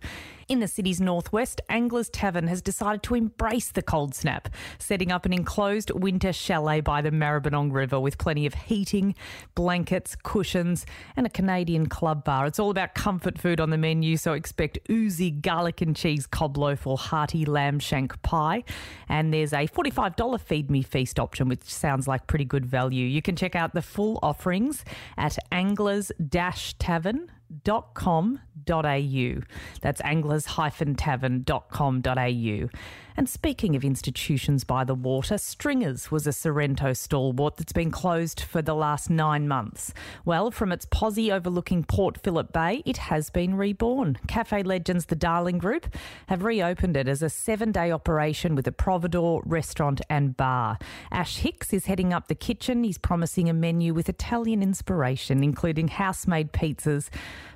In 0.51 0.60
the 0.60 0.67
city's 0.67 1.00
northwest, 1.00 1.62
Anglers 1.70 2.10
Tavern 2.10 2.48
has 2.48 2.62
decided 2.62 3.03
to 3.03 3.15
embrace 3.15 3.72
the 3.72 3.81
cold 3.81 4.13
snap, 4.13 4.50
setting 4.79 5.10
up 5.10 5.25
an 5.25 5.31
enclosed 5.31 5.91
winter 5.91 6.34
chalet 6.34 6.81
by 6.81 7.01
the 7.01 7.10
Maribyrnong 7.10 7.72
River 7.72 8.01
with 8.01 8.17
plenty 8.17 8.46
of 8.46 8.53
heating, 8.53 9.15
blankets, 9.55 10.17
cushions, 10.24 10.86
and 11.15 11.25
a 11.25 11.29
Canadian 11.29 11.88
club 11.88 12.26
bar. 12.26 12.47
It's 12.47 12.60
all 12.60 12.69
about 12.69 12.95
comfort 12.95 13.39
food 13.39 13.62
on 13.62 13.69
the 13.69 13.78
menu, 13.78 14.17
so 14.17 14.34
expect 14.34 14.78
oozy 14.89 15.32
garlic 15.32 15.80
and 15.80 15.95
cheese 15.95 16.28
cob 16.28 16.58
loaf 16.58 16.86
or 16.86 16.97
hearty 16.97 17.45
lamb 17.45 17.80
shank 17.80 18.21
pie. 18.21 18.65
And 19.08 19.34
there's 19.34 19.54
a 19.54 19.67
$45 19.67 20.41
feed 20.41 20.69
me 20.69 20.82
feast 20.82 21.17
option, 21.17 21.47
which 21.47 21.63
sounds 21.63 22.10
like 22.10 22.28
pretty 22.28 22.43
good 22.43 22.65
value. 22.65 23.06
You 23.08 23.21
can 23.21 23.38
check 23.38 23.56
out 23.56 23.73
the 23.73 23.82
full 23.82 24.19
offerings 24.21 24.84
at 25.17 25.38
anglers 25.49 26.12
tavern 26.78 27.32
anglers-tavern.com.au. 28.67 29.41
That's 29.82 30.02
anglers-tavern.com.au. 30.02 32.69
And 33.17 33.28
speaking 33.28 33.76
of 33.76 33.84
institutions 33.84 34.63
by 34.63 34.84
the 34.84 34.95
water, 34.95 35.38
Stringers 35.38 36.12
was 36.12 36.26
a 36.26 36.32
Sorrento 36.32 36.93
stalwart 36.93 37.58
that's 37.58 37.74
been 37.74 37.91
closed 37.91 38.39
for 38.39 38.62
the 38.62 38.74
last 38.74 39.10
nine 39.10 39.47
months. 39.47 39.93
Well, 40.24 40.50
from 40.50 40.71
its 40.71 40.86
posse 40.86 41.32
overlooking 41.32 41.84
Port 41.84 42.17
Phillip 42.17 42.54
Bay, 42.54 42.82
it 42.86 42.97
has 42.97 43.30
been 43.30 43.56
reborn. 43.56 44.17
Cafe 44.28 44.63
legends 44.63 45.06
The 45.06 45.15
Darling 45.15 45.58
Group 45.58 45.93
have 46.28 46.43
reopened 46.43 46.95
it 46.95 47.08
as 47.08 47.21
a 47.21 47.30
seven 47.30 47.71
day 47.71 47.91
operation 47.91 48.56
with 48.56 48.67
a 48.67 48.71
providore, 48.71 49.41
restaurant, 49.45 50.02
and 50.10 50.38
bar. 50.38 50.78
Ash 51.12 51.38
Hicks 51.38 51.74
is 51.74 51.88
heading 51.88 52.13
up 52.13 52.28
the 52.28 52.36
kitchen. 52.36 52.84
He's 52.84 52.97
promising 52.97 53.50
a 53.50 53.54
menu 53.54 53.93
with 53.93 54.10
Italian 54.10 54.63
inspiration, 54.63 55.43
including 55.43 55.89
house 55.89 56.28
made 56.28 56.54
pizzas 56.54 57.10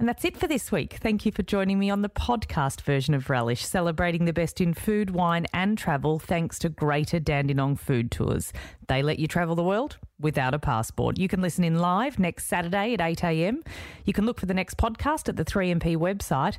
And 0.00 0.08
that's 0.08 0.24
it 0.24 0.38
for 0.38 0.46
this 0.46 0.72
week. 0.72 0.94
Thank 0.94 1.26
you 1.26 1.32
for 1.32 1.42
joining 1.42 1.78
me 1.78 1.90
on 1.90 2.00
the 2.00 2.08
podcast 2.08 2.80
version 2.80 3.12
of 3.12 3.28
Relish, 3.28 3.66
celebrating 3.66 4.24
the 4.24 4.32
best 4.32 4.58
in 4.58 4.72
food, 4.72 5.10
wine, 5.10 5.44
and 5.52 5.76
travel 5.76 6.18
thanks 6.18 6.58
to 6.60 6.70
Greater 6.70 7.20
Dandenong 7.20 7.76
Food 7.76 8.10
Tours. 8.10 8.50
They 8.88 9.02
let 9.02 9.18
you 9.18 9.26
travel 9.26 9.54
the 9.54 9.62
world 9.62 9.98
without 10.18 10.54
a 10.54 10.58
passport. 10.58 11.18
You 11.18 11.28
can 11.28 11.42
listen 11.42 11.64
in 11.64 11.80
live 11.80 12.18
next 12.18 12.46
Saturday 12.46 12.94
at 12.94 13.00
8am. 13.00 13.66
You 14.06 14.14
can 14.14 14.24
look 14.24 14.40
for 14.40 14.46
the 14.46 14.54
next 14.54 14.78
podcast 14.78 15.28
at 15.28 15.36
the 15.36 15.44
3MP 15.44 15.98
website, 15.98 16.56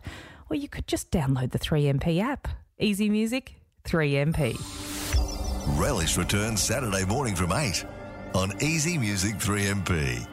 or 0.52 0.56
you 0.56 0.68
could 0.68 0.86
just 0.86 1.10
download 1.12 1.52
the 1.52 1.60
3MP 1.60 2.22
app. 2.22 2.50
Easy 2.78 3.10
Music, 3.10 3.56
3MP. 3.86 4.58
Relish 5.80 6.18
returns 6.18 6.62
Saturday 6.62 7.06
morning 7.06 7.36
from 7.36 7.54
8 7.54 7.86
on 8.34 8.52
Easy 8.62 8.98
Music 8.98 9.36
3MP. 9.36 10.28